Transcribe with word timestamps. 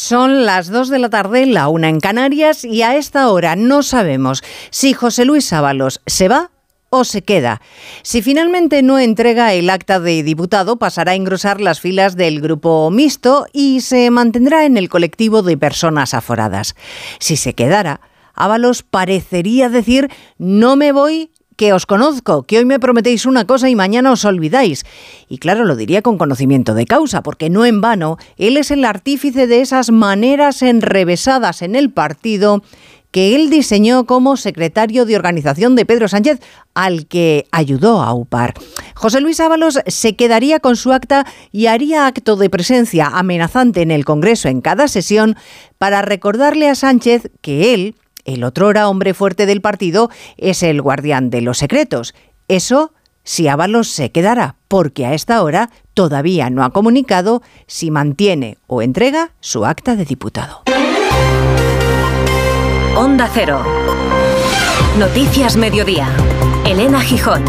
Son 0.00 0.46
las 0.46 0.70
2 0.70 0.90
de 0.90 1.00
la 1.00 1.10
tarde, 1.10 1.44
la 1.44 1.66
una 1.66 1.88
en 1.88 1.98
Canarias, 1.98 2.64
y 2.64 2.82
a 2.82 2.94
esta 2.94 3.28
hora 3.32 3.56
no 3.56 3.82
sabemos 3.82 4.44
si 4.70 4.92
José 4.92 5.24
Luis 5.24 5.52
Ábalos 5.52 6.02
se 6.06 6.28
va 6.28 6.52
o 6.88 7.02
se 7.02 7.22
queda. 7.22 7.60
Si 8.02 8.22
finalmente 8.22 8.84
no 8.84 9.00
entrega 9.00 9.52
el 9.54 9.68
acta 9.68 9.98
de 9.98 10.22
diputado, 10.22 10.78
pasará 10.78 11.10
a 11.10 11.14
engrosar 11.16 11.60
las 11.60 11.80
filas 11.80 12.14
del 12.14 12.40
grupo 12.40 12.88
mixto 12.92 13.46
y 13.52 13.80
se 13.80 14.08
mantendrá 14.12 14.66
en 14.66 14.76
el 14.76 14.88
colectivo 14.88 15.42
de 15.42 15.58
personas 15.58 16.14
aforadas. 16.14 16.76
Si 17.18 17.36
se 17.36 17.54
quedara, 17.54 18.00
Ábalos 18.34 18.84
parecería 18.84 19.68
decir 19.68 20.12
no 20.38 20.76
me 20.76 20.92
voy 20.92 21.32
que 21.58 21.72
os 21.72 21.86
conozco, 21.86 22.44
que 22.44 22.58
hoy 22.58 22.64
me 22.64 22.78
prometéis 22.78 23.26
una 23.26 23.44
cosa 23.44 23.68
y 23.68 23.74
mañana 23.74 24.12
os 24.12 24.24
olvidáis. 24.24 24.86
Y 25.28 25.38
claro, 25.38 25.64
lo 25.64 25.74
diría 25.74 26.02
con 26.02 26.16
conocimiento 26.16 26.72
de 26.72 26.86
causa, 26.86 27.24
porque 27.24 27.50
no 27.50 27.66
en 27.66 27.80
vano, 27.80 28.16
él 28.36 28.56
es 28.56 28.70
el 28.70 28.84
artífice 28.84 29.48
de 29.48 29.60
esas 29.60 29.90
maneras 29.90 30.62
enrevesadas 30.62 31.60
en 31.62 31.74
el 31.74 31.90
partido 31.90 32.62
que 33.10 33.34
él 33.34 33.50
diseñó 33.50 34.04
como 34.04 34.36
secretario 34.36 35.04
de 35.04 35.16
organización 35.16 35.74
de 35.74 35.84
Pedro 35.84 36.06
Sánchez, 36.06 36.38
al 36.74 37.06
que 37.06 37.46
ayudó 37.50 38.02
a 38.02 38.14
UPAR. 38.14 38.54
José 38.94 39.20
Luis 39.20 39.40
Ábalos 39.40 39.80
se 39.86 40.14
quedaría 40.14 40.60
con 40.60 40.76
su 40.76 40.92
acta 40.92 41.26
y 41.50 41.66
haría 41.66 42.06
acto 42.06 42.36
de 42.36 42.50
presencia 42.50 43.06
amenazante 43.06 43.82
en 43.82 43.90
el 43.90 44.04
Congreso 44.04 44.48
en 44.48 44.60
cada 44.60 44.86
sesión 44.86 45.34
para 45.78 46.02
recordarle 46.02 46.68
a 46.68 46.76
Sánchez 46.76 47.30
que 47.40 47.74
él, 47.74 47.96
el 48.28 48.44
otrora 48.44 48.88
hombre 48.88 49.14
fuerte 49.14 49.46
del 49.46 49.62
partido 49.62 50.10
es 50.36 50.62
el 50.62 50.82
guardián 50.82 51.30
de 51.30 51.40
los 51.40 51.58
secretos. 51.58 52.14
Eso 52.46 52.92
si 53.24 53.48
Ábalos 53.48 53.88
se 53.88 54.10
quedará, 54.10 54.56
porque 54.68 55.06
a 55.06 55.14
esta 55.14 55.42
hora 55.42 55.70
todavía 55.94 56.50
no 56.50 56.64
ha 56.64 56.70
comunicado 56.70 57.42
si 57.66 57.90
mantiene 57.90 58.58
o 58.66 58.82
entrega 58.82 59.32
su 59.40 59.64
acta 59.66 59.96
de 59.96 60.04
diputado. 60.04 60.62
Onda 62.96 63.28
Cero. 63.32 63.62
Noticias 64.98 65.56
Mediodía. 65.56 66.08
Elena 66.66 67.00
Gijón. 67.00 67.44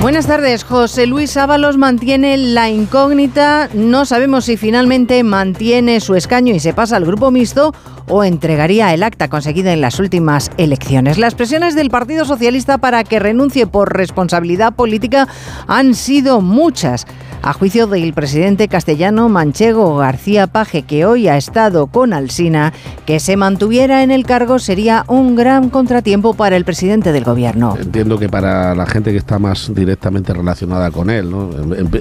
Buenas 0.00 0.26
tardes. 0.26 0.64
José 0.64 1.06
Luis 1.06 1.36
Ábalos 1.36 1.76
mantiene 1.76 2.36
la 2.38 2.70
incógnita. 2.70 3.68
No 3.74 4.06
sabemos 4.06 4.46
si 4.46 4.56
finalmente 4.56 5.22
mantiene 5.24 6.00
su 6.00 6.14
escaño 6.14 6.54
y 6.54 6.60
se 6.60 6.72
pasa 6.72 6.96
al 6.96 7.04
grupo 7.04 7.30
mixto 7.30 7.74
o 8.08 8.24
entregaría 8.24 8.92
el 8.94 9.02
acta 9.02 9.28
conseguida 9.28 9.72
en 9.72 9.80
las 9.80 9.98
últimas 9.98 10.50
elecciones. 10.56 11.18
Las 11.18 11.34
presiones 11.34 11.74
del 11.74 11.90
Partido 11.90 12.24
Socialista 12.24 12.78
para 12.78 13.04
que 13.04 13.18
renuncie 13.18 13.66
por 13.66 13.96
responsabilidad 13.96 14.74
política 14.74 15.28
han 15.66 15.94
sido 15.94 16.40
muchas. 16.40 17.06
A 17.42 17.54
juicio 17.54 17.86
del 17.86 18.12
presidente 18.12 18.68
castellano 18.68 19.30
Manchego 19.30 19.96
García 19.96 20.46
Paje, 20.46 20.82
que 20.82 21.06
hoy 21.06 21.26
ha 21.26 21.38
estado 21.38 21.86
con 21.86 22.12
Alsina, 22.12 22.74
que 23.06 23.18
se 23.18 23.38
mantuviera 23.38 24.02
en 24.02 24.10
el 24.10 24.26
cargo 24.26 24.58
sería 24.58 25.04
un 25.08 25.36
gran 25.36 25.70
contratiempo 25.70 26.34
para 26.34 26.56
el 26.56 26.66
presidente 26.66 27.12
del 27.12 27.24
gobierno. 27.24 27.76
Entiendo 27.80 28.18
que 28.18 28.28
para 28.28 28.74
la 28.74 28.84
gente 28.84 29.10
que 29.10 29.16
está 29.16 29.38
más 29.38 29.74
directamente 29.74 30.34
relacionada 30.34 30.90
con 30.90 31.08
él, 31.08 31.34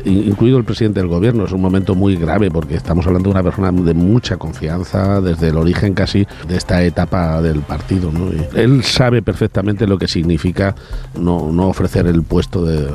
incluido 0.04 0.58
el 0.58 0.66
presidente 0.66 1.00
del 1.00 1.08
gobierno, 1.08 1.46
es 1.46 1.54
un 1.54 1.62
momento 1.62 1.96
muy 1.96 2.18
grave 2.18 2.52
porque 2.52 2.76
estamos 2.76 3.08
hablando 3.08 3.30
de 3.30 3.32
una 3.32 3.44
persona 3.44 3.72
de 3.72 3.94
mucha 3.94 4.36
confianza 4.36 5.22
desde 5.22 5.48
el 5.48 5.58
origen 5.58 5.94
casi 5.94 6.28
de 6.50 6.58
esta 6.58 6.84
etapa 6.84 7.42
del 7.42 7.62
partido. 7.62 8.12
él 8.56 8.84
sabe 8.84 9.22
perfectamente 9.22 9.88
lo 9.88 9.98
que 9.98 10.10
significa 10.10 10.76
no, 11.18 11.50
no 11.54 11.70
ofrecer 11.70 12.08
el 12.08 12.24
puesto 12.24 12.66
de, 12.66 12.90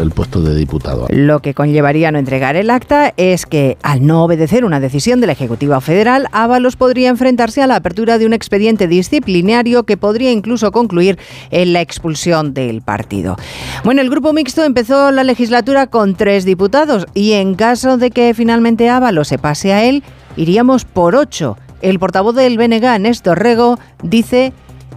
el 0.00 0.10
puesto 0.10 0.40
de 0.40 0.54
diputado. 0.54 1.06
Lo 1.10 1.40
que 1.40 1.52
conlleva 1.52 1.81
llevaría 1.82 2.12
no 2.12 2.20
entregar 2.20 2.54
el 2.54 2.70
acta 2.70 3.12
es 3.16 3.44
que, 3.44 3.76
al 3.82 4.06
no 4.06 4.22
obedecer 4.22 4.64
una 4.64 4.78
decisión 4.78 5.20
del 5.20 5.30
Ejecutivo 5.30 5.80
Federal, 5.80 6.28
Ábalos 6.30 6.76
podría 6.76 7.08
enfrentarse 7.08 7.60
a 7.60 7.66
la 7.66 7.74
apertura 7.74 8.18
de 8.18 8.26
un 8.26 8.32
expediente 8.32 8.86
disciplinario 8.86 9.82
que 9.82 9.96
podría 9.96 10.30
incluso 10.30 10.70
concluir 10.70 11.18
en 11.50 11.72
la 11.72 11.80
expulsión 11.80 12.54
del 12.54 12.82
partido. 12.82 13.36
Bueno, 13.82 14.00
el 14.00 14.10
grupo 14.10 14.32
mixto 14.32 14.62
empezó 14.62 15.10
la 15.10 15.24
legislatura 15.24 15.88
con 15.88 16.14
tres 16.14 16.44
diputados 16.44 17.04
y 17.14 17.32
en 17.32 17.56
caso 17.56 17.96
de 17.96 18.12
que 18.12 18.32
finalmente 18.32 18.88
Ábalos 18.88 19.26
se 19.26 19.38
pase 19.38 19.72
a 19.72 19.82
él, 19.82 20.04
iríamos 20.36 20.84
por 20.84 21.16
ocho. 21.16 21.58
El 21.80 21.98
portavoz 21.98 22.36
del 22.36 22.58
BNG, 22.58 23.00
Néstor 23.00 23.42
Rego, 23.42 23.76
dice 24.04 24.52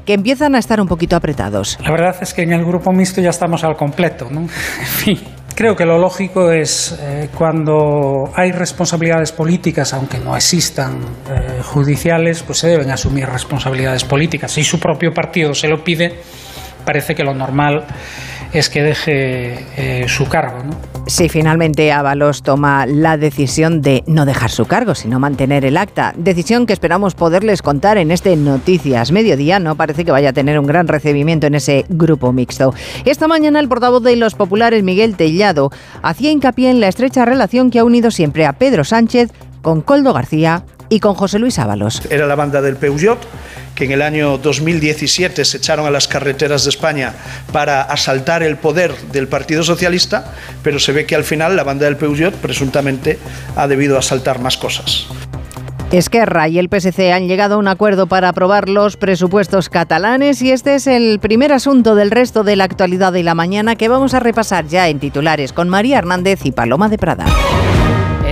que 0.05 0.13
empiezan 0.13 0.53
a 0.53 0.59
estar 0.59 0.79
un 0.79 0.87
poquito 0.87 1.15
apretados. 1.15 1.79
La 1.81 1.89
verdad 1.89 2.15
es 2.21 2.31
que 2.35 2.43
en 2.43 2.53
el 2.53 2.63
grupo 2.63 2.93
mixto 2.93 3.21
ya 3.21 3.31
estamos 3.31 3.63
al 3.63 3.75
completo, 3.75 4.27
¿no? 4.29 4.41
En 4.79 4.85
fin. 4.85 5.19
Creo 5.55 5.73
que 5.73 5.85
lo 5.85 5.97
lógico 5.97 6.51
es 6.51 6.99
eh, 6.99 7.29
cuando 7.33 8.29
hay 8.35 8.51
responsabilidades 8.51 9.31
políticas, 9.31 9.93
aunque 9.93 10.17
no 10.19 10.35
existan 10.35 10.99
eh, 11.29 11.61
judiciales, 11.63 12.43
pues 12.43 12.59
se 12.59 12.67
deben 12.67 12.91
asumir 12.91 13.25
responsabilidades 13.25 14.03
políticas. 14.03 14.51
Si 14.51 14.65
su 14.65 14.81
propio 14.81 15.13
partido 15.13 15.53
se 15.53 15.69
lo 15.69 15.81
pide, 15.81 16.19
parece 16.83 17.15
que 17.15 17.23
lo 17.23 17.33
normal 17.33 17.85
es 18.53 18.69
que 18.69 18.83
deje 18.83 19.65
eh, 19.77 20.05
su 20.07 20.27
cargo. 20.27 20.63
¿no? 20.63 20.95
Si 21.07 21.29
finalmente 21.29 21.91
Ábalos 21.91 22.41
toma 22.41 22.85
la 22.85 23.17
decisión 23.17 23.81
de 23.81 24.03
no 24.07 24.25
dejar 24.25 24.49
su 24.49 24.65
cargo, 24.65 24.95
sino 24.95 25.19
mantener 25.19 25.63
el 25.63 25.77
acta, 25.77 26.13
decisión 26.17 26.65
que 26.65 26.73
esperamos 26.73 27.13
poderles 27.13 27.61
contar 27.61 27.97
en 27.97 28.09
este 28.09 28.35
Noticias 28.35 29.11
Mediodía, 29.11 29.59
no 29.59 29.75
parece 29.75 30.03
que 30.03 30.11
vaya 30.11 30.29
a 30.29 30.33
tener 30.33 30.59
un 30.59 30.65
gran 30.65 30.87
recibimiento 30.87 31.47
en 31.47 31.55
ese 31.55 31.85
grupo 31.89 32.33
mixto. 32.33 32.73
Esta 33.05 33.27
mañana 33.27 33.59
el 33.59 33.69
portavoz 33.69 34.01
de 34.01 34.15
los 34.15 34.33
populares, 34.33 34.83
Miguel 34.83 35.15
Tellado, 35.15 35.71
hacía 36.01 36.31
hincapié 36.31 36.71
en 36.71 36.79
la 36.79 36.87
estrecha 36.87 37.23
relación 37.23 37.69
que 37.69 37.79
ha 37.79 37.83
unido 37.83 38.09
siempre 38.09 38.45
a 38.45 38.53
Pedro 38.53 38.83
Sánchez 38.83 39.31
con 39.61 39.81
Coldo 39.81 40.13
García 40.13 40.63
y 40.89 40.99
con 40.99 41.13
José 41.13 41.39
Luis 41.39 41.59
Ábalos. 41.59 42.01
Era 42.09 42.25
la 42.25 42.35
banda 42.35 42.61
del 42.61 42.77
Peugeot 42.77 43.19
que 43.75 43.85
en 43.85 43.91
el 43.91 44.01
año 44.01 44.37
2017 44.37 45.45
se 45.45 45.57
echaron 45.57 45.85
a 45.85 45.91
las 45.91 46.07
carreteras 46.07 46.63
de 46.63 46.69
España 46.69 47.13
para 47.51 47.81
asaltar 47.81 48.41
el 48.41 48.57
poder 48.57 48.95
del 49.11 49.27
Partido 49.27 49.63
Socialista, 49.63 50.33
pero 50.63 50.79
se 50.79 50.93
ve 50.93 51.05
que 51.05 51.15
al 51.15 51.23
final 51.23 51.55
la 51.55 51.63
banda 51.63 51.85
del 51.85 51.97
Peugeot 51.97 52.33
presuntamente 52.35 53.19
ha 53.55 53.67
debido 53.67 53.97
asaltar 53.97 54.39
más 54.39 54.57
cosas. 54.57 55.07
Esquerra 55.91 56.47
y 56.47 56.57
el 56.59 56.67
PSC 56.67 57.13
han 57.13 57.27
llegado 57.27 57.55
a 57.55 57.57
un 57.57 57.67
acuerdo 57.67 58.07
para 58.07 58.29
aprobar 58.29 58.69
los 58.69 58.97
presupuestos 58.97 59.69
catalanes 59.69 60.41
y 60.41 60.51
este 60.51 60.75
es 60.75 60.87
el 60.87 61.19
primer 61.19 61.53
asunto 61.53 61.95
del 61.95 62.11
resto 62.11 62.43
de 62.43 62.55
la 62.55 62.63
actualidad 62.63 63.13
de 63.13 63.23
la 63.23 63.35
mañana 63.35 63.75
que 63.75 63.87
vamos 63.87 64.13
a 64.13 64.19
repasar 64.19 64.67
ya 64.67 64.89
en 64.89 64.99
titulares 64.99 65.53
con 65.53 65.69
María 65.69 65.99
Hernández 65.99 66.39
y 66.43 66.51
Paloma 66.51 66.89
de 66.89 66.97
Prada. 66.97 67.25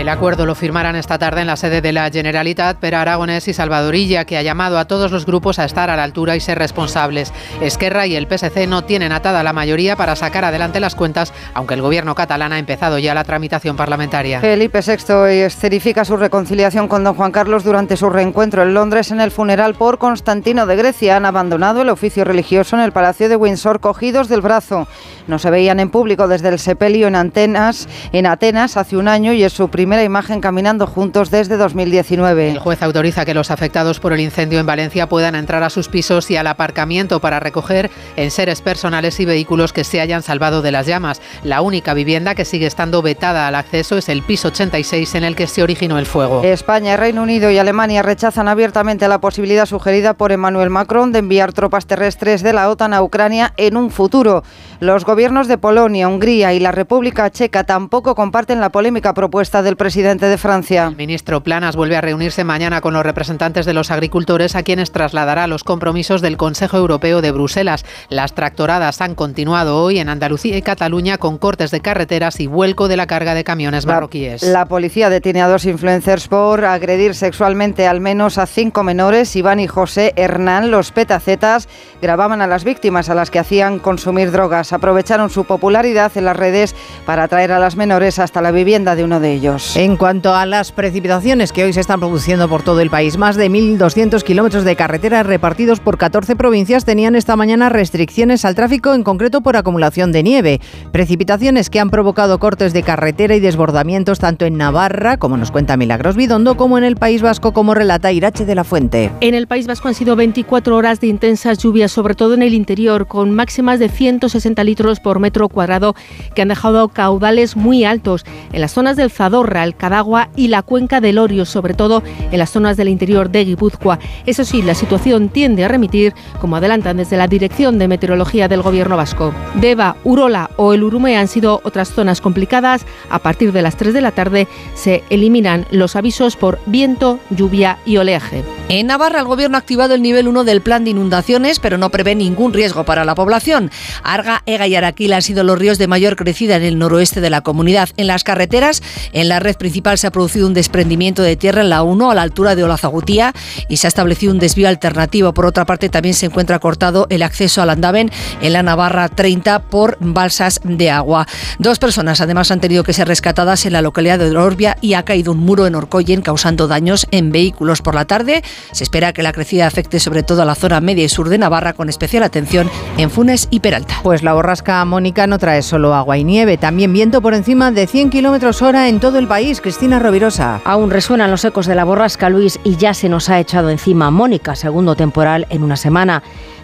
El 0.03 0.09
acuerdo 0.09 0.46
lo 0.46 0.53
firmarán 0.53 0.97
esta 0.97 1.18
tarde 1.18 1.40
en 1.40 1.47
la 1.47 1.56
sede 1.56 1.80
de 1.80 1.94
la 1.94 2.09
Generalitat 2.12 2.75
Per 2.75 2.94
Aragonés 2.94 3.47
y 3.47 3.53
Salvadorilla, 3.53 4.25
que 4.25 4.38
ha 4.38 4.41
llamado 4.41 4.78
a 4.78 4.84
todos 4.84 5.14
los 5.14 5.25
grupos 5.25 5.59
a 5.59 5.64
estar 5.64 5.90
a 5.90 5.96
la 5.96 6.03
altura 6.03 6.36
y 6.36 6.41
ser 6.41 6.58
responsables. 6.58 7.31
Esquerra 7.62 8.06
y 8.06 8.18
el 8.18 8.28
PSC 8.28 8.68
no 8.68 8.84
tienen 8.84 9.13
atada 9.13 9.44
la 9.44 9.53
mayoría 9.53 9.96
para 9.96 10.18
sacar 10.18 10.44
adelante 10.44 10.81
las 10.81 10.96
cuentas, 10.96 11.31
aunque 11.53 11.75
el 11.75 11.81
gobierno 11.81 12.16
catalán 12.16 12.52
ha 12.52 12.59
empezado 12.59 13.00
ya 13.00 13.13
la 13.13 13.24
tramitación 13.24 13.78
parlamentaria. 13.78 14.42
Felipe 14.42 14.81
VI 14.81 15.42
escenifica 15.42 16.03
su 16.03 16.18
reconciliación 16.18 16.90
con 16.90 17.06
don 17.06 17.16
Juan 17.16 17.31
Carlos 17.31 17.63
durante 17.63 17.96
su 17.96 18.09
reencuentro 18.09 18.62
en 18.62 18.74
Londres 18.74 19.09
en 19.09 19.22
el 19.22 19.31
funeral 19.31 19.74
por 19.74 20.00
Constantino 20.00 20.66
de 20.66 20.75
Grecia. 20.75 21.16
Han 21.16 21.25
abandonado 21.25 21.81
el 21.81 21.88
oficio 21.88 22.25
religioso 22.25 22.75
en 22.75 22.81
el 22.81 22.92
Palacio 22.92 23.30
de 23.30 23.38
Windsor 23.38 23.80
cogidos 23.80 24.28
del 24.28 24.42
brazo. 24.42 24.86
No 25.28 25.40
se 25.40 25.50
veían 25.50 25.80
en 25.80 25.90
público 25.90 26.28
desde 26.28 26.50
el 26.50 26.59
sepelio 26.59 27.08
en, 27.08 27.16
Atenas, 27.16 27.88
en 28.12 28.25
Atenas 28.25 28.75
hace 28.75 28.97
un 28.97 29.08
año 29.08 29.31
y 29.31 29.46
es 29.46 29.53
su 29.53 29.69
primer 29.69 29.93
imagen 30.02 30.40
caminando 30.40 30.88
juntos 30.88 31.30
desde 31.30 31.58
2019. 31.58 32.52
El 32.52 32.59
juez 32.59 32.81
autoriza 32.81 33.26
que 33.26 33.34
los 33.34 33.52
afectados 33.52 34.00
por 34.00 34.14
el 34.14 34.22
incendio 34.22 34.59
en 34.59 34.66
Valencia 34.66 35.09
puedan 35.09 35.36
entrar 35.36 35.62
a 35.62 35.70
sus 35.70 35.90
pisos 35.90 36.31
y 36.31 36.38
al 36.38 36.48
aparcamiento 36.48 37.20
para 37.20 37.42
recoger 37.42 37.92
enseres 38.16 38.62
personales 38.62 39.20
y 39.20 39.26
vehículos 39.26 39.74
que 39.74 39.84
se 39.84 40.00
hayan 40.00 40.24
salvado 40.24 40.62
de 40.62 40.72
las 40.72 40.88
llamas. 40.88 41.22
La 41.44 41.62
única 41.62 41.94
vivienda 41.94 42.34
que 42.34 42.46
sigue 42.46 42.66
estando 42.66 43.02
vetada 43.02 43.48
al 43.48 43.56
acceso 43.56 43.98
es 43.98 44.08
el 44.08 44.24
piso 44.24 44.48
86 44.48 45.16
en 45.16 45.26
el 45.26 45.36
que 45.36 45.48
se 45.48 45.62
originó 45.64 46.00
el 46.00 46.06
fuego. 46.06 46.44
España, 46.44 46.95
Reino 46.95 47.22
Unido 47.22 47.51
y 47.51 47.57
Alemania 47.57 48.01
rechazan 48.01 48.48
abiertamente 48.48 49.07
la 49.07 49.19
posibilidad 49.19 49.66
sugerida 49.66 50.13
por 50.13 50.31
Emmanuel 50.31 50.69
Macron 50.69 51.12
de 51.12 51.19
enviar 51.19 51.51
tropas 51.51 51.86
terrestres 51.86 52.42
de 52.42 52.54
la 52.54 52.69
OTAN 52.69 52.94
a 52.94 53.04
Ucrania 53.04 53.54
en 53.57 53.75
un 53.75 53.92
futuro. 53.92 54.44
Los 54.83 55.06
gobiernos 55.06 55.47
de 55.47 55.57
Polonia, 55.57 56.09
Hungría 56.09 56.53
y 56.53 56.59
la 56.59 56.74
República 56.74 57.30
Checa 57.30 57.63
tampoco 57.63 58.15
comparten 58.15 58.59
la 58.59 58.69
polémica 58.69 59.13
propuesta 59.13 59.62
del 59.62 59.77
presidente 59.77 60.25
de 60.25 60.38
Francia. 60.38 60.88
El 60.88 60.97
ministro 60.97 61.41
Planas 61.41 61.77
vuelve 61.77 61.95
a 61.95 62.01
reunirse 62.01 62.44
mañana 62.44 62.81
con 62.81 62.94
los 62.94 63.01
representantes 63.01 63.65
de 63.65 63.71
los 63.71 63.91
agricultores 63.91 64.57
a 64.57 64.63
quienes 64.63 64.91
trasladará 64.91 65.47
los 65.47 65.63
compromisos 65.63 66.21
del 66.21 66.35
Consejo 66.35 66.75
Europeo 66.75 67.21
de 67.21 67.31
Bruselas. 67.31 67.85
Las 68.09 68.35
tractoradas 68.35 69.00
han 69.00 69.15
continuado 69.15 69.81
hoy 69.81 70.00
en 70.00 70.09
Andalucía 70.09 70.57
y 70.57 70.62
Cataluña 70.62 71.18
con 71.18 71.38
cortes 71.38 71.71
de 71.71 71.80
carreteras 71.80 72.41
y 72.41 72.47
vuelco 72.47 72.89
de 72.89 72.97
la 72.97 73.07
carga 73.07 73.35
de 73.35 73.45
camiones 73.45 73.85
marroquíes. 73.85 74.44
La, 74.44 74.51
la 74.51 74.65
policía 74.65 75.09
detiene 75.09 75.41
a 75.41 75.47
dos 75.47 75.63
influencers 75.63 76.27
por 76.27 76.65
agredir 76.65 77.15
sexualmente 77.15 77.88
al 77.88 78.01
menos 78.01 78.38
a 78.38 78.45
cinco 78.45 78.83
menores. 78.83 79.33
Iván 79.38 79.62
y 79.62 79.68
José 79.68 80.12
Hernán, 80.18 80.71
los 80.71 80.91
petacetas, 80.91 81.69
grababan 82.01 82.41
a 82.41 82.47
las 82.47 82.65
víctimas 82.65 83.09
a 83.09 83.15
las 83.15 83.31
que 83.31 83.39
hacían 83.39 83.80
consumir 83.80 84.30
drogas. 84.31 84.73
Aprovecharon 84.74 85.30
su 85.30 85.46
popularidad 85.46 86.12
en 86.16 86.25
las 86.25 86.36
redes 86.36 86.75
para 87.06 87.24
atraer 87.24 87.52
a 87.52 87.60
las 87.60 87.75
menores 87.75 88.20
hasta 88.20 88.42
la 88.42 88.52
vivienda 88.52 88.96
de 88.96 89.04
uno 89.04 89.20
de 89.20 89.34
ellos. 89.34 89.75
En 89.75 89.98
cuanto 89.98 90.34
a 90.36 90.46
las 90.46 90.72
precipitaciones 90.72 91.52
que 91.52 91.64
hoy 91.64 91.74
se 91.74 91.80
están 91.80 92.00
produciendo 92.00 92.50
por 92.50 92.64
todo 92.64 92.80
el 92.81 92.90
país, 92.90 93.18
más 93.18 93.36
de 93.36 93.50
1.200 93.50 94.24
kilómetros 94.24 94.64
de 94.64 94.75
carreteras 94.75 95.25
repartidos 95.25 95.80
por 95.80 95.98
14 95.98 96.36
provincias 96.36 96.86
tenían 96.86 97.16
esta 97.16 97.36
mañana 97.36 97.70
restricciones 97.70 98.46
al 98.46 98.56
tráfico, 98.56 98.94
en 98.94 99.04
concreto 99.04 99.42
por 99.42 99.58
acumulación 99.58 100.12
de 100.12 100.24
nieve. 100.24 100.62
Precipitaciones 100.92 101.69
que 101.69 101.80
han 101.80 101.90
provocado 101.90 102.40
cortes 102.40 102.74
de 102.74 102.84
carretera 102.84 103.36
y 103.36 103.40
desbordamientos 103.40 104.19
tanto 104.19 104.46
en 104.46 104.58
Navarra, 104.58 105.18
como 105.18 105.38
nos 105.38 105.52
cuenta 105.52 105.78
Milagros 105.78 106.16
Bidondo, 106.16 106.56
como 106.56 106.78
en 106.78 106.84
el 106.84 106.96
País 106.96 107.22
Vasco, 107.22 107.54
como 107.54 107.74
relata 107.74 108.12
Irache 108.12 108.46
de 108.46 108.56
la 108.56 108.64
Fuente. 108.64 109.12
En 109.22 109.34
el 109.34 109.48
País 109.48 109.68
Vasco 109.68 109.88
han 109.88 109.96
sido 109.96 110.16
24 110.16 110.76
horas 110.76 111.00
de 111.00 111.08
intensas 111.08 111.58
lluvias, 111.58 111.92
sobre 111.92 112.16
todo 112.16 112.34
en 112.34 112.44
el 112.44 112.54
interior, 112.54 113.08
con 113.08 113.31
máximas 113.31 113.80
de 113.80 113.90
160 113.90 114.53
litros 114.62 115.00
por 115.00 115.20
metro 115.20 115.50
cuadrado 115.50 115.96
que 116.36 116.42
han 116.42 116.50
dejado 116.50 116.90
caudales 116.90 117.56
muy 117.56 117.86
altos 117.86 118.26
en 118.52 118.62
las 118.62 118.74
zonas 118.74 118.98
del 118.98 119.10
Zadorra, 119.10 119.64
el 119.64 119.76
Cadagua 119.76 120.30
y 120.36 120.50
la 120.50 120.62
cuenca 120.62 121.02
del 121.02 121.18
Orio, 121.18 121.46
sobre 121.46 121.74
todo 121.74 122.04
en 122.32 122.38
las 122.38 122.52
zonas 122.52 122.78
del 122.78 122.90
interior 122.90 123.30
de 123.30 123.46
Guipúzcoa. 123.46 124.00
Eso 124.26 124.44
sí, 124.44 124.62
la 124.62 124.76
situación 124.76 125.30
tiende 125.30 125.64
a 125.64 125.70
remitir, 125.70 126.14
como 126.42 126.58
adelantan 126.58 126.98
desde 126.98 127.18
la 127.18 127.28
Dirección 127.28 127.80
de 127.80 127.88
Meteorología 127.88 128.48
del 128.48 128.62
Gobierno 128.62 128.98
vasco. 128.98 129.34
Deva, 129.56 129.96
Urola 130.04 130.50
o 130.58 130.74
el 130.74 130.84
Urume 130.84 131.18
han 131.18 131.28
sido 131.28 131.62
otras 131.64 131.90
zonas 131.90 132.22
complicadas. 132.22 132.86
A 133.10 133.20
partir 133.20 133.52
de 133.52 133.62
las 133.62 133.78
3 133.78 133.94
de 133.94 134.02
la 134.02 134.12
tarde 134.12 134.48
se 134.76 135.04
eliminan 135.10 135.66
los 135.72 135.96
avisos 135.96 136.36
por 136.36 136.60
viento, 136.66 137.20
lluvia 137.30 137.78
y 137.86 137.98
oleaje. 137.98 138.44
En 138.70 138.88
Navarra, 138.88 139.20
el 139.20 139.26
Gobierno 139.26 139.58
ha 139.58 139.60
activado 139.60 139.94
el 139.94 140.02
nivel 140.02 140.28
1 140.28 140.44
del 140.44 140.62
plan 140.62 140.84
de 140.84 140.92
inundaciones, 140.92 141.60
pero 141.60 141.78
no 141.78 141.90
prevé 141.90 142.16
ningún 142.16 142.54
riesgo 142.54 142.84
para 142.84 143.06
la 143.06 143.16
población. 143.16 143.72
Arga, 144.04 144.43
Ega 144.45 144.68
y 144.68 144.75
Araquil 144.75 145.13
han 145.13 145.22
sido 145.22 145.44
los 145.44 145.57
ríos 145.57 145.78
de 145.78 145.88
mayor 145.88 146.16
crecida 146.16 146.56
en 146.56 146.63
el 146.63 146.78
noroeste 146.78 147.22
de 147.22 147.30
la 147.30 147.42
comunidad. 147.42 147.90
En 147.98 148.07
las 148.07 148.24
carreteras, 148.24 148.81
en 149.12 149.30
la 149.30 149.40
red 149.40 149.56
principal 149.56 149.98
se 149.98 150.07
ha 150.07 150.12
producido 150.12 150.48
un 150.48 150.54
desprendimiento 150.54 151.22
de 151.22 151.36
tierra 151.36 151.62
en 151.62 151.69
la 151.69 151.84
1 151.84 152.12
a 152.12 152.16
la 152.16 152.22
altura 152.22 152.56
de 152.56 152.63
Olazagutía 152.63 153.34
y 153.69 153.78
se 153.78 153.88
ha 153.88 153.90
establecido 153.90 154.34
un 154.34 154.40
desvío 154.40 154.68
alternativo. 154.68 155.34
Por 155.34 155.45
otra 155.45 155.66
parte, 155.66 155.90
también 155.90 156.16
se 156.16 156.25
encuentra 156.25 156.60
cortado 156.60 157.07
el 157.10 157.24
acceso 157.24 157.62
al 157.62 157.69
Andaven 157.69 158.12
en 158.42 158.54
la 158.54 158.63
Navarra 158.63 159.10
30 159.10 159.63
por 159.63 159.98
balsas 160.00 160.60
de 160.63 160.90
agua. 160.90 161.28
Dos 161.60 161.80
personas 161.80 162.22
además 162.22 162.51
han 162.51 162.60
tenido 162.60 162.84
que 162.84 162.94
ser 162.94 163.07
rescatadas 163.07 163.66
en 163.66 163.74
la 163.74 163.81
localidad 163.81 164.19
de 164.19 164.36
Orbia 164.36 164.78
y 164.81 164.94
ha 164.94 165.04
caído 165.04 165.31
un 165.31 165.40
muro 165.40 165.68
en 165.68 165.75
Orcoyen 165.75 166.22
causando 166.22 166.68
daños 166.68 167.07
en 167.12 167.31
vehículos 167.31 167.81
por 167.81 167.95
la 167.95 168.06
tarde. 168.06 168.44
Se 168.72 168.84
espera 168.84 169.13
que 169.13 169.24
la 169.24 169.31
crecida 169.31 169.68
afecte 169.68 170.00
sobre 170.00 170.24
todo 170.24 170.42
a 170.42 170.45
la 170.45 170.56
zona 170.56 170.81
media 170.81 171.04
y 171.04 171.10
sur 171.10 171.30
de 171.30 171.38
Navarra 171.38 171.74
con 171.74 171.90
especial 171.90 172.24
atención 172.24 172.69
en 172.98 173.10
Funes 173.10 173.48
y 173.51 173.60
Peralta. 173.60 174.00
Pues 174.04 174.24
la 174.24 174.32
borrasca 174.33 174.83
Mónica 174.85 175.27
no 175.27 175.38
trae 175.38 175.62
solo 175.62 175.94
agua 175.94 176.18
y 176.18 176.24
nieve, 176.24 176.57
también 176.57 176.94
viento 176.94 177.21
por 177.21 177.33
encima 177.33 177.71
de 177.71 177.88
100 177.88 178.09
kilómetros 178.09 178.62
hora 178.62 178.89
en 178.89 179.00
todo 179.00 179.19
el 179.19 179.27
país. 179.27 179.62
Cristina 179.62 180.00
Rovirosa. 180.00 180.62
Aún 180.65 180.89
resuenan 180.89 181.31
los 181.31 181.45
ecos 181.45 181.65
de 181.65 181.75
la 181.75 181.83
borrasca 181.83 182.30
Luis 182.30 182.59
y 182.63 182.75
ya 182.75 182.94
se 182.94 183.09
nos 183.09 183.30
ha 183.30 183.39
echado 183.39 183.69
encima 183.69 184.12
Mónica, 184.12 184.56
segundo 184.56 184.95
temporal 184.95 185.47
en 185.50 185.63
una 185.63 185.75
semana. 185.75 186.24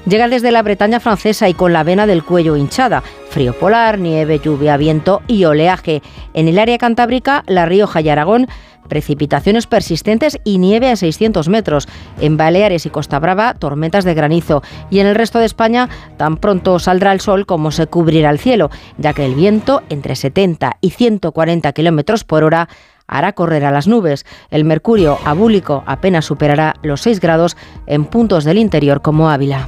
Llega 0.10 0.28
desde 0.28 0.52
la 0.52 0.64
Bretaña 0.64 1.00
francesa 1.00 1.50
y 1.50 1.54
con 1.54 1.72
la 1.72 1.84
vena 1.84 2.08
del 2.08 2.24
cuello 2.24 2.56
hinchada. 2.56 3.04
Frío 3.30 3.54
polar, 3.54 4.00
nieve, 4.00 4.40
lluvia, 4.44 4.76
viento 4.76 5.22
y 5.28 5.46
oleaje. 5.46 6.02
En 6.34 6.48
el 6.48 6.58
área 6.58 6.80
cantábrica, 6.80 7.44
La 7.46 7.68
Rioja 7.68 8.02
y 8.02 8.10
Aragón 8.10 8.48
precipitaciones 8.90 9.68
persistentes 9.68 10.40
y 10.44 10.58
nieve 10.58 10.90
a 10.90 10.96
600 10.96 11.48
metros. 11.48 11.88
En 12.20 12.38
Baleares 12.38 12.88
y 12.88 12.90
Costa 12.90 13.20
Brava, 13.20 13.54
tormentas 13.54 14.04
de 14.04 14.16
granizo. 14.16 14.64
Y 14.90 15.00
en 15.00 15.06
el 15.06 15.14
resto 15.14 15.38
de 15.38 15.46
España, 15.46 15.88
tan 16.18 16.38
pronto 16.38 16.80
saldrá 16.80 17.14
el 17.14 17.22
sol 17.22 17.46
como 17.46 17.70
se 17.70 17.86
cubrirá 17.86 18.32
el 18.32 18.40
cielo, 18.40 18.72
ya 18.98 19.14
que 19.14 19.26
el 19.26 19.36
viento, 19.36 19.84
entre 19.90 20.16
70 20.16 20.78
y 20.82 20.90
140 20.90 21.72
kilómetros 21.72 22.24
por 22.24 22.44
hora, 22.44 22.68
hará 23.10 23.34
correr 23.34 23.66
a 23.66 23.72
las 23.72 23.88
nubes. 23.88 24.26
El 24.50 24.64
mercurio 24.64 25.18
abúlico 25.26 25.84
apenas 25.86 26.26
superará 26.26 26.76
los 26.84 27.02
6 27.02 27.20
grados 27.20 27.58
en 27.88 28.06
puntos 28.06 28.44
del 28.44 28.58
interior 28.58 29.02
como 29.02 29.30
Ávila. 29.30 29.68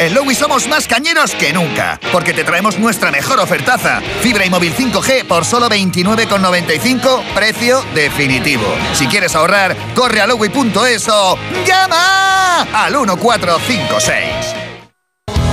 En 0.00 0.14
Lowy 0.14 0.32
somos 0.32 0.68
más 0.68 0.86
cañeros 0.86 1.34
que 1.34 1.52
nunca, 1.52 1.98
porque 2.12 2.32
te 2.32 2.44
traemos 2.44 2.78
nuestra 2.78 3.10
mejor 3.10 3.40
ofertaza. 3.40 4.00
Fibra 4.20 4.46
y 4.46 4.50
móvil 4.50 4.72
5G 4.72 5.24
por 5.26 5.44
solo 5.44 5.68
29,95, 5.68 7.24
precio 7.34 7.82
definitivo. 7.96 8.62
Si 8.92 9.08
quieres 9.08 9.34
ahorrar, 9.34 9.74
corre 9.96 10.20
a 10.20 10.28
lowy.es 10.28 11.08
o 11.08 11.36
llama 11.66 12.62
al 12.72 12.92
1456. 12.92 14.22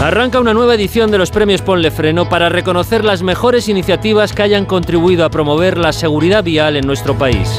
Arranca 0.04 0.40
una 0.40 0.54
nueva 0.54 0.76
edición 0.76 1.10
de 1.10 1.18
los 1.18 1.32
premios 1.32 1.64
Ponle 1.64 1.90
Freno 1.90 2.30
para 2.30 2.48
reconocer 2.48 3.04
las 3.04 3.24
mejores 3.24 3.68
iniciativas 3.68 4.32
que 4.32 4.44
hayan 4.44 4.66
contribuido 4.66 5.26
a 5.26 5.32
promover 5.32 5.80
la 5.80 5.92
seguridad 5.92 6.44
vial 6.44 6.76
en 6.76 6.86
nuestro 6.86 7.18
país. 7.18 7.50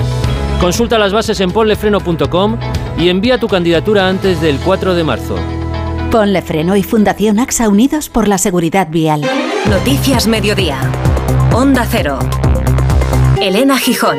Consulta 0.60 1.00
las 1.00 1.12
bases 1.12 1.40
en 1.40 1.50
ponlefreno.com 1.50 2.60
y 2.96 3.08
envía 3.08 3.40
tu 3.40 3.48
candidatura 3.48 4.08
antes 4.08 4.40
del 4.40 4.60
4 4.60 4.94
de 4.94 5.02
marzo. 5.02 5.36
Ponle 6.10 6.40
Freno 6.40 6.76
y 6.76 6.82
Fundación 6.82 7.38
AXA 7.38 7.68
Unidos 7.68 8.08
por 8.08 8.28
la 8.28 8.38
Seguridad 8.38 8.88
Vial. 8.90 9.22
Noticias 9.68 10.26
Mediodía. 10.26 10.78
Onda 11.52 11.86
Cero. 11.90 12.18
Elena 13.40 13.76
Gijón. 13.78 14.16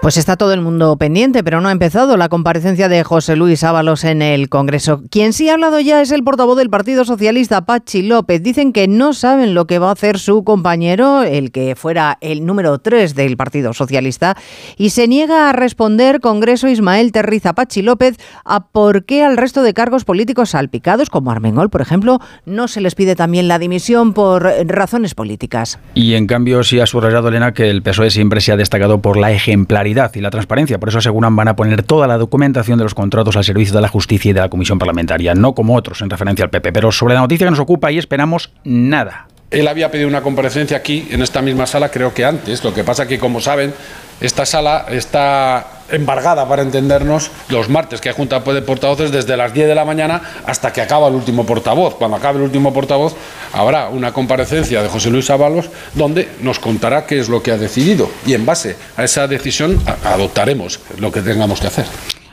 Pues 0.00 0.16
está 0.16 0.36
todo 0.36 0.52
el 0.52 0.60
mundo 0.60 0.96
pendiente, 0.96 1.42
pero 1.42 1.60
no 1.60 1.68
ha 1.68 1.72
empezado 1.72 2.16
la 2.16 2.28
comparecencia 2.28 2.88
de 2.88 3.02
José 3.02 3.34
Luis 3.34 3.64
Ábalos 3.64 4.04
en 4.04 4.22
el 4.22 4.48
Congreso. 4.48 5.02
Quien 5.10 5.32
sí 5.32 5.48
ha 5.48 5.54
hablado 5.54 5.80
ya 5.80 6.00
es 6.00 6.12
el 6.12 6.22
portavoz 6.22 6.56
del 6.56 6.70
Partido 6.70 7.04
Socialista, 7.04 7.66
Pachi 7.66 8.02
López. 8.02 8.40
Dicen 8.40 8.72
que 8.72 8.86
no 8.86 9.12
saben 9.12 9.54
lo 9.54 9.66
que 9.66 9.80
va 9.80 9.88
a 9.88 9.94
hacer 9.94 10.20
su 10.20 10.44
compañero, 10.44 11.24
el 11.24 11.50
que 11.50 11.74
fuera 11.74 12.16
el 12.20 12.46
número 12.46 12.78
3 12.78 13.16
del 13.16 13.36
Partido 13.36 13.74
Socialista, 13.74 14.36
y 14.76 14.90
se 14.90 15.08
niega 15.08 15.50
a 15.50 15.52
responder 15.52 16.20
Congreso 16.20 16.68
Ismael 16.68 17.10
Terriza 17.10 17.54
Pachi 17.54 17.82
López 17.82 18.18
a 18.44 18.68
por 18.68 19.04
qué 19.04 19.24
al 19.24 19.36
resto 19.36 19.64
de 19.64 19.74
cargos 19.74 20.04
políticos 20.04 20.50
salpicados, 20.50 21.10
como 21.10 21.32
Armengol, 21.32 21.70
por 21.70 21.80
ejemplo, 21.80 22.20
no 22.46 22.68
se 22.68 22.80
les 22.80 22.94
pide 22.94 23.16
también 23.16 23.48
la 23.48 23.58
dimisión 23.58 24.14
por 24.14 24.44
razones 24.44 25.16
políticas. 25.16 25.80
Y 25.94 26.14
en 26.14 26.28
cambio 26.28 26.62
sí 26.62 26.78
ha 26.78 26.86
subrayado 26.86 27.28
Elena 27.28 27.52
que 27.52 27.68
el 27.68 27.82
PSOE 27.82 28.10
siempre 28.10 28.40
se 28.40 28.52
ha 28.52 28.56
destacado 28.56 29.02
por 29.02 29.16
la 29.16 29.32
ejemplaridad 29.32 29.87
y 29.88 30.20
la 30.20 30.30
transparencia. 30.30 30.78
Por 30.78 30.88
eso 30.88 30.98
aseguran 30.98 31.34
van 31.36 31.48
a 31.48 31.56
poner 31.56 31.82
toda 31.82 32.06
la 32.06 32.18
documentación 32.18 32.78
de 32.78 32.84
los 32.84 32.94
contratos 32.94 33.36
al 33.36 33.44
servicio 33.44 33.74
de 33.74 33.80
la 33.80 33.88
justicia 33.88 34.30
y 34.30 34.32
de 34.34 34.40
la 34.40 34.48
Comisión 34.48 34.78
Parlamentaria, 34.78 35.34
no 35.34 35.54
como 35.54 35.74
otros 35.74 36.00
en 36.02 36.10
referencia 36.10 36.44
al 36.44 36.50
PP. 36.50 36.72
Pero 36.72 36.92
sobre 36.92 37.14
la 37.14 37.20
noticia 37.20 37.46
que 37.46 37.50
nos 37.50 37.60
ocupa, 37.60 37.88
ahí 37.88 37.98
esperamos 37.98 38.52
nada. 38.64 39.28
Él 39.50 39.66
había 39.66 39.90
pedido 39.90 40.08
una 40.08 40.22
comparecencia 40.22 40.76
aquí, 40.76 41.08
en 41.10 41.22
esta 41.22 41.40
misma 41.40 41.66
sala, 41.66 41.90
creo 41.90 42.12
que 42.12 42.24
antes. 42.24 42.62
Lo 42.62 42.74
que 42.74 42.84
pasa 42.84 43.08
que, 43.08 43.18
como 43.18 43.40
saben, 43.40 43.72
esta 44.20 44.44
sala 44.44 44.86
está 44.90 45.66
embargada, 45.90 46.46
para 46.46 46.60
entendernos, 46.60 47.30
los 47.48 47.70
martes, 47.70 48.00
que 48.00 48.10
hay 48.10 48.14
junta 48.14 48.40
de 48.40 48.60
portavoces 48.60 49.10
desde 49.10 49.38
las 49.38 49.54
10 49.54 49.68
de 49.68 49.74
la 49.74 49.86
mañana 49.86 50.20
hasta 50.44 50.70
que 50.70 50.82
acaba 50.82 51.08
el 51.08 51.14
último 51.14 51.46
portavoz. 51.46 51.94
Cuando 51.94 52.18
acabe 52.18 52.38
el 52.38 52.44
último 52.44 52.74
portavoz, 52.74 53.14
habrá 53.54 53.88
una 53.88 54.12
comparecencia 54.12 54.82
de 54.82 54.88
José 54.88 55.08
Luis 55.08 55.30
Ábalos 55.30 55.70
donde 55.94 56.28
nos 56.42 56.58
contará 56.58 57.06
qué 57.06 57.18
es 57.18 57.30
lo 57.30 57.42
que 57.42 57.52
ha 57.52 57.56
decidido. 57.56 58.10
Y 58.26 58.34
en 58.34 58.44
base 58.44 58.76
a 58.98 59.04
esa 59.04 59.26
decisión 59.26 59.80
adoptaremos 60.04 60.78
lo 60.98 61.10
que 61.10 61.22
tengamos 61.22 61.60
que 61.60 61.68
hacer. 61.68 61.86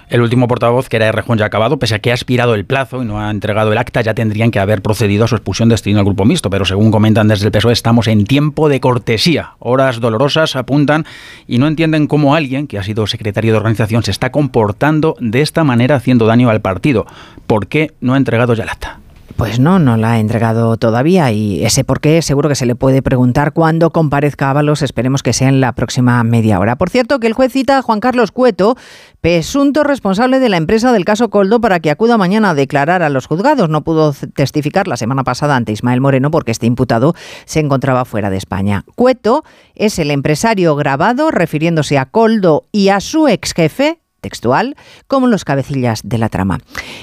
El 0.10 0.22
último 0.22 0.48
portavoz, 0.48 0.88
que 0.88 0.98
era 0.98 1.12
ya 1.12 1.44
ha 1.44 1.48
acabado, 1.48 1.78
pese 1.78 1.96
a 1.96 2.00
que 2.00 2.12
ha 2.12 2.14
expirado 2.14 2.54
el 2.54 2.66
plazo 2.66 3.02
y 3.02 3.06
no 3.06 3.20
ha 3.20 3.32
entregado 3.32 3.72
el 3.72 3.78
acta, 3.78 4.02
ya 4.02 4.14
tendrían 4.14 4.52
que 4.52 4.60
haber 4.60 4.82
procedido 4.82 5.26
a 5.26 5.28
su 5.28 5.36
expulsión 5.36 5.70
destino 5.70 6.00
al 6.00 6.06
grupo 6.06 6.26
mixto. 6.26 6.50
Pero 6.50 6.66
según 6.66 6.92
comentan 6.92 7.28
desde 7.28 7.46
el 7.46 7.52
PSOE, 7.52 7.74
estamos 7.74 8.08
en 8.08 8.26
tiempo 8.26 8.70
de 8.70 8.80
cortesía. 8.80 9.54
Horas 9.60 10.00
dolorosas 10.00 10.56
apuntan 10.56 11.06
y 11.48 11.58
no 11.58 11.68
entienden 11.68 12.08
cómo 12.08 12.36
alguien 12.36 12.68
que 12.68 12.78
ha 12.78 12.84
sido 12.84 13.08
secretario 13.08 13.52
de 13.52 13.58
organización 13.58 14.04
se 14.04 14.12
está 14.12 14.32
comportando 14.32 15.16
de 15.20 15.42
esta 15.42 15.64
manera 15.64 15.96
haciendo 15.96 16.26
daño 16.26 16.50
al 16.50 16.62
partido. 16.62 17.06
¿Por 17.48 17.68
qué 17.68 17.92
no 18.02 18.14
ha 18.14 18.18
entregado 18.18 18.54
ya 18.54 18.64
el 18.64 18.70
acta? 18.70 19.00
Pues 19.36 19.60
no, 19.60 19.80
no 19.80 19.98
la 19.98 20.14
ha 20.14 20.20
entregado 20.20 20.78
todavía 20.78 21.30
y 21.34 21.66
ese 21.66 21.84
por 21.84 22.00
qué 22.00 22.22
seguro 22.22 22.48
que 22.48 22.56
se 22.56 22.66
le 22.66 22.74
puede 22.74 23.02
preguntar 23.02 23.52
cuando 23.52 23.92
comparezca 23.92 24.50
Ábalos, 24.50 24.82
esperemos 24.82 25.24
que 25.24 25.34
sea 25.34 25.50
en 25.50 25.60
la 25.60 25.74
próxima 25.74 26.24
media 26.24 26.58
hora. 26.58 26.78
Por 26.78 26.90
cierto, 26.90 27.20
que 27.20 27.28
el 27.28 27.34
juez 27.34 27.52
cita 27.52 27.78
a 27.78 27.82
Juan 27.82 28.00
Carlos 28.00 28.32
Cueto, 28.32 28.78
presunto 29.20 29.84
responsable 29.84 30.40
de 30.40 30.48
la 30.48 30.56
empresa 30.56 30.94
del 30.94 31.04
caso 31.04 31.30
Coldo, 31.30 31.60
para 31.60 31.82
que 31.82 31.92
acuda 31.92 32.18
mañana 32.18 32.52
a 32.52 32.56
declarar 32.56 33.04
a 33.04 33.10
los 33.10 33.28
juzgados. 33.28 33.68
No 33.68 33.84
pudo 33.84 34.14
testificar 34.34 34.88
la 34.88 34.96
semana 34.96 35.26
pasada 35.26 35.58
ante 35.58 35.74
Ismael 35.74 36.00
Moreno 36.00 36.32
porque 36.32 36.52
este 36.54 36.66
imputado 36.66 37.14
se 37.44 37.60
encontraba 37.60 38.06
fuera 38.06 38.30
de 38.30 38.38
España. 38.38 38.86
Cueto 38.96 39.44
es 39.76 40.00
el 40.00 40.12
empresario 40.12 40.78
grabado 40.78 41.30
refiriéndose 41.30 41.98
a 41.98 42.06
Coldo 42.06 42.64
y 42.72 42.88
a 42.88 43.02
su 43.02 43.28
ex 43.28 43.54
jefe, 43.54 44.00
textual 44.26 44.76
como 45.06 45.28
los 45.28 45.46
cabecillas 45.46 46.02
de 46.04 46.18
la 46.18 46.30
trama. 46.30 46.58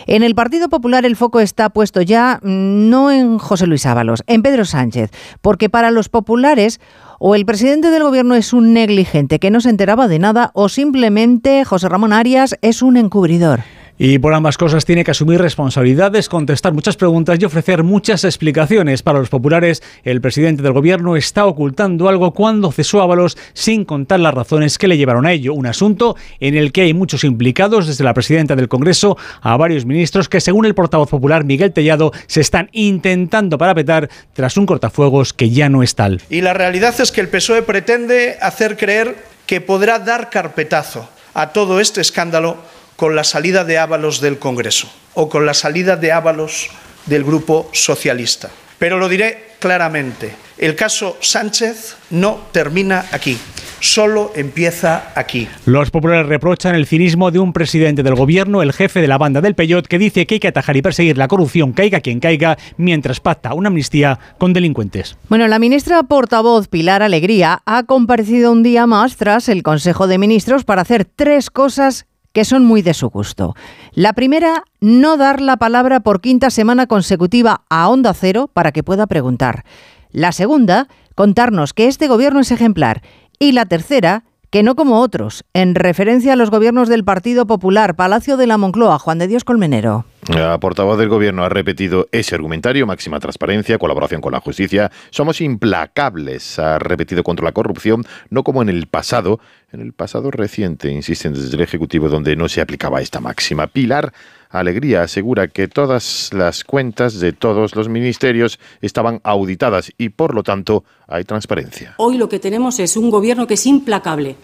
En 0.08 0.24
el 0.24 0.34
Partido 0.34 0.68
Popular 0.68 1.06
el 1.06 1.14
foco 1.14 1.38
está 1.38 1.70
puesto 1.70 2.02
ya 2.02 2.40
mm, 2.42 2.90
no 2.90 3.12
en 3.12 3.38
José 3.38 3.68
Luis 3.68 3.86
Ábalos, 3.86 4.24
en 4.26 4.42
Pedro 4.42 4.64
Sánchez, 4.64 5.12
porque 5.40 5.70
para 5.70 5.92
los 5.92 6.08
populares 6.08 6.80
o 7.20 7.36
el 7.36 7.46
presidente 7.46 7.90
del 7.90 8.02
gobierno 8.02 8.34
es 8.34 8.52
un 8.52 8.72
negligente 8.72 9.38
que 9.38 9.52
no 9.52 9.60
se 9.60 9.70
enteraba 9.70 10.08
de 10.08 10.18
nada 10.18 10.50
o 10.54 10.68
simplemente 10.68 11.64
José 11.64 11.88
Ramón 11.88 12.12
Arias 12.12 12.56
es 12.60 12.82
un 12.82 12.96
encubridor. 12.96 13.60
Y 14.04 14.18
por 14.18 14.34
ambas 14.34 14.58
cosas 14.58 14.84
tiene 14.84 15.04
que 15.04 15.12
asumir 15.12 15.40
responsabilidades, 15.40 16.28
contestar 16.28 16.72
muchas 16.72 16.96
preguntas 16.96 17.38
y 17.40 17.44
ofrecer 17.44 17.84
muchas 17.84 18.24
explicaciones. 18.24 19.00
Para 19.00 19.20
los 19.20 19.28
populares, 19.28 19.80
el 20.02 20.20
presidente 20.20 20.60
del 20.60 20.72
gobierno 20.72 21.14
está 21.14 21.46
ocultando 21.46 22.08
algo 22.08 22.34
cuando 22.34 22.72
cesó 22.72 23.00
a 23.00 23.04
Ábalos 23.04 23.38
sin 23.52 23.84
contar 23.84 24.18
las 24.18 24.34
razones 24.34 24.76
que 24.76 24.88
le 24.88 24.96
llevaron 24.96 25.24
a 25.24 25.30
ello. 25.30 25.54
Un 25.54 25.66
asunto 25.66 26.16
en 26.40 26.56
el 26.56 26.72
que 26.72 26.80
hay 26.80 26.94
muchos 26.94 27.22
implicados, 27.22 27.86
desde 27.86 28.02
la 28.02 28.12
presidenta 28.12 28.56
del 28.56 28.66
Congreso 28.66 29.16
a 29.40 29.56
varios 29.56 29.86
ministros 29.86 30.28
que, 30.28 30.40
según 30.40 30.66
el 30.66 30.74
portavoz 30.74 31.08
popular 31.08 31.44
Miguel 31.44 31.72
Tellado, 31.72 32.10
se 32.26 32.40
están 32.40 32.70
intentando 32.72 33.56
parapetar 33.56 34.10
tras 34.32 34.56
un 34.56 34.66
cortafuegos 34.66 35.32
que 35.32 35.50
ya 35.50 35.68
no 35.68 35.84
es 35.84 35.94
tal. 35.94 36.20
Y 36.28 36.40
la 36.40 36.54
realidad 36.54 36.92
es 37.00 37.12
que 37.12 37.20
el 37.20 37.28
PSOE 37.28 37.62
pretende 37.62 38.36
hacer 38.42 38.76
creer 38.76 39.14
que 39.46 39.60
podrá 39.60 40.00
dar 40.00 40.28
carpetazo 40.28 41.08
a 41.34 41.52
todo 41.52 41.78
este 41.78 42.00
escándalo 42.00 42.56
con 43.02 43.16
la 43.16 43.24
salida 43.24 43.64
de 43.64 43.78
Ábalos 43.78 44.20
del 44.20 44.38
Congreso 44.38 44.88
o 45.14 45.28
con 45.28 45.44
la 45.44 45.54
salida 45.54 45.96
de 45.96 46.12
Ábalos 46.12 46.70
del 47.06 47.24
Grupo 47.24 47.68
Socialista. 47.72 48.48
Pero 48.78 48.96
lo 48.96 49.08
diré 49.08 49.54
claramente, 49.58 50.32
el 50.56 50.76
caso 50.76 51.16
Sánchez 51.20 51.96
no 52.10 52.42
termina 52.52 53.06
aquí, 53.10 53.36
solo 53.80 54.30
empieza 54.36 55.10
aquí. 55.16 55.48
Los 55.66 55.90
populares 55.90 56.26
reprochan 56.26 56.76
el 56.76 56.86
cinismo 56.86 57.32
de 57.32 57.40
un 57.40 57.52
presidente 57.52 58.04
del 58.04 58.14
gobierno, 58.14 58.62
el 58.62 58.72
jefe 58.72 59.00
de 59.00 59.08
la 59.08 59.18
banda 59.18 59.40
del 59.40 59.56
Peyot, 59.56 59.88
que 59.88 59.98
dice 59.98 60.24
que 60.24 60.34
hay 60.34 60.40
que 60.40 60.46
atajar 60.46 60.76
y 60.76 60.82
perseguir 60.82 61.18
la 61.18 61.26
corrupción, 61.26 61.72
caiga 61.72 62.00
quien 62.00 62.20
caiga, 62.20 62.56
mientras 62.76 63.18
pacta 63.18 63.52
una 63.52 63.66
amnistía 63.66 64.20
con 64.38 64.52
delincuentes. 64.52 65.16
Bueno, 65.28 65.48
la 65.48 65.58
ministra 65.58 66.04
portavoz 66.04 66.68
Pilar 66.68 67.02
Alegría 67.02 67.62
ha 67.66 67.82
comparecido 67.82 68.52
un 68.52 68.62
día 68.62 68.86
más 68.86 69.16
tras 69.16 69.48
el 69.48 69.64
Consejo 69.64 70.06
de 70.06 70.18
Ministros 70.18 70.62
para 70.62 70.82
hacer 70.82 71.04
tres 71.04 71.50
cosas 71.50 72.06
que 72.32 72.44
son 72.44 72.64
muy 72.64 72.82
de 72.82 72.94
su 72.94 73.08
gusto. 73.10 73.54
La 73.92 74.12
primera, 74.12 74.64
no 74.80 75.16
dar 75.16 75.40
la 75.40 75.56
palabra 75.56 76.00
por 76.00 76.20
quinta 76.20 76.50
semana 76.50 76.86
consecutiva 76.86 77.62
a 77.68 77.88
Onda 77.88 78.14
Cero 78.14 78.50
para 78.52 78.72
que 78.72 78.82
pueda 78.82 79.06
preguntar. 79.06 79.64
La 80.10 80.32
segunda, 80.32 80.88
contarnos 81.14 81.72
que 81.72 81.88
este 81.88 82.08
gobierno 82.08 82.40
es 82.40 82.50
ejemplar. 82.50 83.02
Y 83.38 83.52
la 83.52 83.66
tercera, 83.66 84.24
que 84.50 84.62
no 84.62 84.76
como 84.76 85.00
otros, 85.00 85.44
en 85.54 85.74
referencia 85.74 86.34
a 86.34 86.36
los 86.36 86.50
gobiernos 86.50 86.88
del 86.90 87.04
Partido 87.04 87.46
Popular, 87.46 87.96
Palacio 87.96 88.36
de 88.36 88.46
la 88.46 88.58
Moncloa, 88.58 88.98
Juan 88.98 89.18
de 89.18 89.26
Dios 89.26 89.44
Colmenero. 89.44 90.04
La 90.28 90.60
portavoz 90.60 90.98
del 90.98 91.08
gobierno 91.08 91.42
ha 91.42 91.48
repetido 91.48 92.06
ese 92.12 92.34
argumentario, 92.34 92.86
máxima 92.86 93.18
transparencia, 93.18 93.78
colaboración 93.78 94.20
con 94.20 94.32
la 94.32 94.40
justicia. 94.40 94.92
Somos 95.08 95.40
implacables, 95.40 96.58
ha 96.58 96.78
repetido 96.78 97.24
contra 97.24 97.46
la 97.46 97.52
corrupción, 97.52 98.04
no 98.28 98.44
como 98.44 98.60
en 98.60 98.68
el 98.68 98.86
pasado, 98.86 99.40
en 99.72 99.80
el 99.80 99.92
pasado 99.92 100.30
reciente, 100.30 100.90
insisten 100.90 101.32
desde 101.32 101.56
el 101.56 101.62
Ejecutivo, 101.62 102.08
donde 102.08 102.36
no 102.36 102.48
se 102.48 102.60
aplicaba 102.60 103.00
esta 103.00 103.20
máxima. 103.20 103.66
Pilar 103.66 104.12
Alegría 104.50 105.02
asegura 105.02 105.48
que 105.48 105.66
todas 105.66 106.30
las 106.34 106.62
cuentas 106.62 107.20
de 107.20 107.32
todos 107.32 107.74
los 107.74 107.88
ministerios 107.88 108.58
estaban 108.82 109.20
auditadas 109.24 109.90
y 109.96 110.10
por 110.10 110.34
lo 110.34 110.42
tanto 110.42 110.84
hay 111.08 111.24
transparencia. 111.24 111.94
Hoy 111.96 112.18
lo 112.18 112.28
que 112.28 112.38
tenemos 112.38 112.78
es 112.78 112.98
un 112.98 113.10
gobierno 113.10 113.46
que 113.46 113.54
es 113.54 113.66
implacable, 113.66 114.36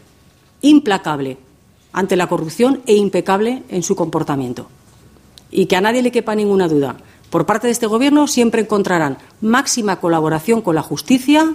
implacable 0.62 1.36
ante 1.92 2.16
la 2.16 2.26
corrupción 2.26 2.80
e 2.86 2.94
impecable 2.94 3.62
en 3.68 3.82
su 3.82 3.94
comportamiento. 3.96 4.70
Y 5.50 5.66
que 5.66 5.76
a 5.76 5.82
nadie 5.82 6.02
le 6.02 6.12
quepa 6.12 6.34
ninguna 6.34 6.68
duda. 6.68 6.96
Por 7.28 7.44
parte 7.44 7.66
de 7.66 7.72
este 7.72 7.86
Gobierno 7.86 8.26
siempre 8.26 8.62
encontrarán 8.62 9.18
máxima 9.42 10.00
colaboración 10.00 10.62
con 10.62 10.74
la 10.74 10.82
justicia 10.82 11.52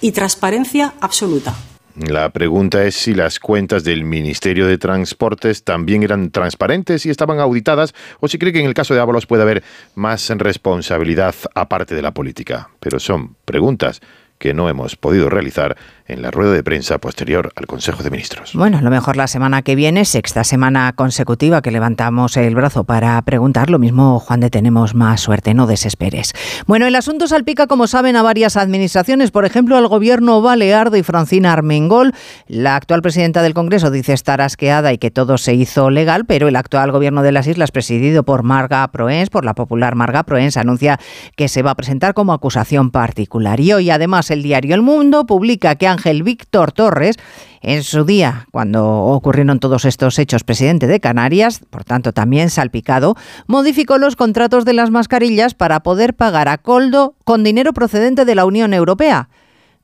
y 0.00 0.10
transparencia 0.10 0.94
absoluta. 1.00 1.54
La 1.94 2.30
pregunta 2.30 2.84
es 2.84 2.94
si 2.94 3.14
las 3.14 3.38
cuentas 3.38 3.84
del 3.84 4.04
Ministerio 4.04 4.66
de 4.66 4.78
Transportes 4.78 5.62
también 5.62 6.02
eran 6.02 6.30
transparentes 6.30 7.04
y 7.04 7.10
estaban 7.10 7.38
auditadas 7.38 7.94
o 8.20 8.28
si 8.28 8.38
cree 8.38 8.52
que 8.52 8.60
en 8.60 8.66
el 8.66 8.72
caso 8.72 8.94
de 8.94 9.00
Ábalos 9.00 9.26
puede 9.26 9.42
haber 9.42 9.62
más 9.94 10.30
responsabilidad 10.30 11.34
aparte 11.54 11.94
de 11.94 12.00
la 12.00 12.14
política. 12.14 12.70
Pero 12.80 12.98
son 12.98 13.36
preguntas 13.44 14.00
que 14.42 14.54
no 14.54 14.68
hemos 14.68 14.96
podido 14.96 15.30
realizar 15.30 15.76
en 16.08 16.20
la 16.20 16.32
rueda 16.32 16.52
de 16.52 16.64
prensa 16.64 16.98
posterior 16.98 17.52
al 17.54 17.66
Consejo 17.68 18.02
de 18.02 18.10
Ministros. 18.10 18.50
Bueno, 18.54 18.80
lo 18.80 18.90
mejor 18.90 19.16
la 19.16 19.28
semana 19.28 19.62
que 19.62 19.76
viene, 19.76 20.04
sexta 20.04 20.42
semana 20.42 20.92
consecutiva 20.94 21.62
que 21.62 21.70
levantamos 21.70 22.36
el 22.36 22.52
brazo 22.56 22.82
para 22.82 23.22
preguntar. 23.22 23.70
Lo 23.70 23.78
mismo, 23.78 24.18
Juan 24.18 24.40
de, 24.40 24.50
tenemos 24.50 24.96
más 24.96 25.20
suerte, 25.20 25.54
no 25.54 25.68
desesperes. 25.68 26.32
Bueno, 26.66 26.86
el 26.86 26.96
asunto 26.96 27.28
salpica, 27.28 27.68
como 27.68 27.86
saben, 27.86 28.16
a 28.16 28.22
varias 28.22 28.56
administraciones, 28.56 29.30
por 29.30 29.44
ejemplo, 29.44 29.76
al 29.76 29.86
gobierno 29.86 30.42
balear 30.42 30.90
de 30.90 31.04
Francina 31.04 31.52
Armengol. 31.52 32.12
La 32.48 32.74
actual 32.74 33.00
presidenta 33.00 33.42
del 33.42 33.54
Congreso 33.54 33.92
dice 33.92 34.12
estar 34.12 34.40
asqueada 34.40 34.92
y 34.92 34.98
que 34.98 35.12
todo 35.12 35.38
se 35.38 35.54
hizo 35.54 35.88
legal, 35.88 36.24
pero 36.26 36.48
el 36.48 36.56
actual 36.56 36.90
gobierno 36.90 37.22
de 37.22 37.30
las 37.30 37.46
islas, 37.46 37.70
presidido 37.70 38.24
por 38.24 38.42
Marga 38.42 38.90
Proens, 38.90 39.30
por 39.30 39.44
la 39.44 39.54
popular 39.54 39.94
Marga 39.94 40.24
Proens, 40.24 40.56
anuncia 40.56 40.98
que 41.36 41.46
se 41.46 41.62
va 41.62 41.70
a 41.70 41.76
presentar 41.76 42.12
como 42.12 42.32
acusación 42.32 42.90
particular. 42.90 43.60
Y 43.60 43.72
hoy, 43.72 43.90
además, 43.90 44.31
el 44.32 44.42
diario 44.42 44.74
El 44.74 44.82
Mundo 44.82 45.26
publica 45.26 45.74
que 45.76 45.86
Ángel 45.86 46.22
Víctor 46.22 46.72
Torres, 46.72 47.16
en 47.60 47.82
su 47.82 48.04
día, 48.04 48.46
cuando 48.50 48.84
ocurrieron 48.84 49.60
todos 49.60 49.84
estos 49.84 50.18
hechos, 50.18 50.44
presidente 50.44 50.86
de 50.86 51.00
Canarias, 51.00 51.60
por 51.70 51.84
tanto 51.84 52.12
también 52.12 52.50
salpicado, 52.50 53.14
modificó 53.46 53.98
los 53.98 54.16
contratos 54.16 54.64
de 54.64 54.72
las 54.72 54.90
mascarillas 54.90 55.54
para 55.54 55.80
poder 55.80 56.14
pagar 56.14 56.48
a 56.48 56.58
Coldo 56.58 57.14
con 57.24 57.44
dinero 57.44 57.72
procedente 57.72 58.24
de 58.24 58.34
la 58.34 58.44
Unión 58.44 58.74
Europea. 58.74 59.28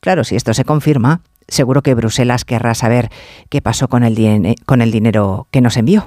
Claro, 0.00 0.24
si 0.24 0.36
esto 0.36 0.54
se 0.54 0.64
confirma, 0.64 1.22
seguro 1.46 1.82
que 1.82 1.94
Bruselas 1.94 2.44
querrá 2.44 2.74
saber 2.74 3.10
qué 3.48 3.62
pasó 3.62 3.88
con 3.88 4.04
el, 4.04 4.56
con 4.66 4.82
el 4.82 4.90
dinero 4.90 5.48
que 5.50 5.60
nos 5.60 5.76
envió. 5.76 6.06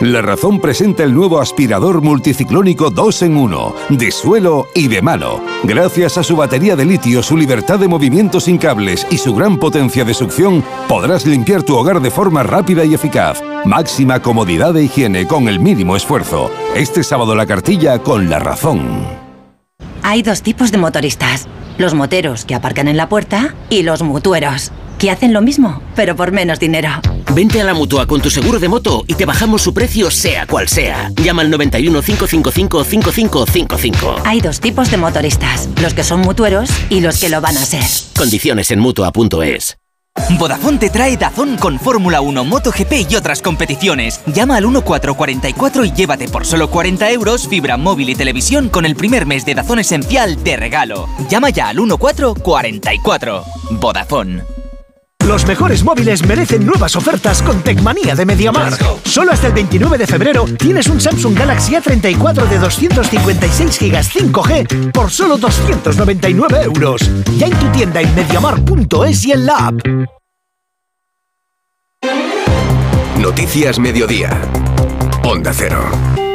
La 0.00 0.22
Razón 0.22 0.60
presenta 0.60 1.04
el 1.04 1.12
nuevo 1.12 1.42
aspirador 1.42 2.00
multiciclónico 2.00 2.88
2 2.88 3.22
en 3.22 3.36
1, 3.36 3.74
de 3.90 4.10
suelo 4.10 4.66
y 4.74 4.88
de 4.88 5.02
mano. 5.02 5.42
Gracias 5.62 6.16
a 6.16 6.22
su 6.22 6.36
batería 6.36 6.74
de 6.74 6.86
litio, 6.86 7.22
su 7.22 7.36
libertad 7.36 7.78
de 7.78 7.86
movimiento 7.86 8.40
sin 8.40 8.56
cables 8.56 9.06
y 9.10 9.18
su 9.18 9.34
gran 9.34 9.58
potencia 9.58 10.02
de 10.06 10.14
succión, 10.14 10.64
podrás 10.88 11.26
limpiar 11.26 11.64
tu 11.64 11.76
hogar 11.76 12.00
de 12.00 12.10
forma 12.10 12.42
rápida 12.42 12.82
y 12.82 12.94
eficaz. 12.94 13.42
Máxima 13.66 14.22
comodidad 14.22 14.74
e 14.78 14.84
higiene 14.84 15.26
con 15.26 15.48
el 15.48 15.60
mínimo 15.60 15.96
esfuerzo. 15.96 16.50
Este 16.74 17.04
sábado 17.04 17.34
la 17.34 17.44
cartilla 17.44 17.98
con 17.98 18.30
La 18.30 18.38
Razón. 18.38 19.06
Hay 20.02 20.22
dos 20.22 20.40
tipos 20.40 20.72
de 20.72 20.78
motoristas. 20.78 21.46
Los 21.76 21.92
moteros 21.92 22.46
que 22.46 22.54
aparcan 22.54 22.88
en 22.88 22.96
la 22.96 23.10
puerta 23.10 23.54
y 23.68 23.82
los 23.82 24.02
mutueros 24.02 24.72
que 24.98 25.10
hacen 25.10 25.34
lo 25.34 25.42
mismo, 25.42 25.82
pero 25.94 26.16
por 26.16 26.32
menos 26.32 26.58
dinero. 26.58 26.88
Vente 27.34 27.60
a 27.60 27.64
la 27.64 27.74
mutua 27.74 28.06
con 28.06 28.20
tu 28.20 28.28
seguro 28.28 28.58
de 28.58 28.68
moto 28.68 29.04
y 29.06 29.14
te 29.14 29.24
bajamos 29.24 29.62
su 29.62 29.72
precio, 29.72 30.10
sea 30.10 30.46
cual 30.46 30.68
sea. 30.68 31.12
Llama 31.22 31.42
al 31.42 31.50
91 31.50 32.02
555 32.02 32.84
5555. 32.84 34.16
Hay 34.24 34.40
dos 34.40 34.58
tipos 34.60 34.90
de 34.90 34.96
motoristas: 34.96 35.68
los 35.80 35.94
que 35.94 36.02
son 36.02 36.20
mutueros 36.20 36.70
y 36.88 37.00
los 37.00 37.20
que 37.20 37.28
lo 37.28 37.40
van 37.40 37.56
a 37.56 37.64
ser. 37.64 37.84
Condiciones 38.16 38.70
en 38.72 38.80
mutua.es. 38.80 39.76
Vodafone 40.38 40.78
te 40.78 40.90
trae 40.90 41.16
Dazón 41.16 41.56
con 41.56 41.78
Fórmula 41.78 42.20
1, 42.20 42.44
MotoGP 42.44 43.10
y 43.10 43.14
otras 43.14 43.40
competiciones. 43.40 44.20
Llama 44.26 44.56
al 44.56 44.64
1444 44.64 45.84
y 45.84 45.92
llévate 45.92 46.28
por 46.28 46.44
solo 46.44 46.68
40 46.68 47.10
euros 47.12 47.46
fibra 47.46 47.76
móvil 47.76 48.10
y 48.10 48.16
televisión 48.16 48.68
con 48.68 48.84
el 48.84 48.96
primer 48.96 49.24
mes 49.24 49.46
de 49.46 49.54
Dazón 49.54 49.78
Esencial 49.78 50.42
de 50.42 50.56
regalo. 50.56 51.08
Llama 51.28 51.50
ya 51.50 51.68
al 51.68 51.76
1444. 51.76 53.44
Vodafone. 53.80 54.59
Los 55.30 55.46
mejores 55.46 55.84
móviles 55.84 56.26
merecen 56.26 56.66
nuevas 56.66 56.96
ofertas 56.96 57.40
con 57.40 57.62
Tecmanía 57.62 58.16
de 58.16 58.26
Mediamar. 58.26 58.72
Solo 59.04 59.30
hasta 59.30 59.46
el 59.46 59.52
29 59.52 59.96
de 59.96 60.04
febrero 60.04 60.44
tienes 60.58 60.88
un 60.88 61.00
Samsung 61.00 61.38
Galaxy 61.38 61.74
A34 61.74 62.48
de 62.48 62.58
256 62.58 63.78
GB 63.78 63.94
5G 63.94 64.90
por 64.90 65.08
solo 65.08 65.38
299 65.38 66.62
euros. 66.64 67.08
Ya 67.38 67.46
en 67.46 67.56
tu 67.60 67.66
tienda 67.68 68.00
en 68.00 68.12
mediamar.es 68.12 69.24
y 69.24 69.30
en 69.30 69.46
la 69.46 69.68
app. 69.68 69.74
Noticias 73.16 73.78
Mediodía. 73.78 74.36
Onda 75.22 75.52
Cero. 75.54 76.29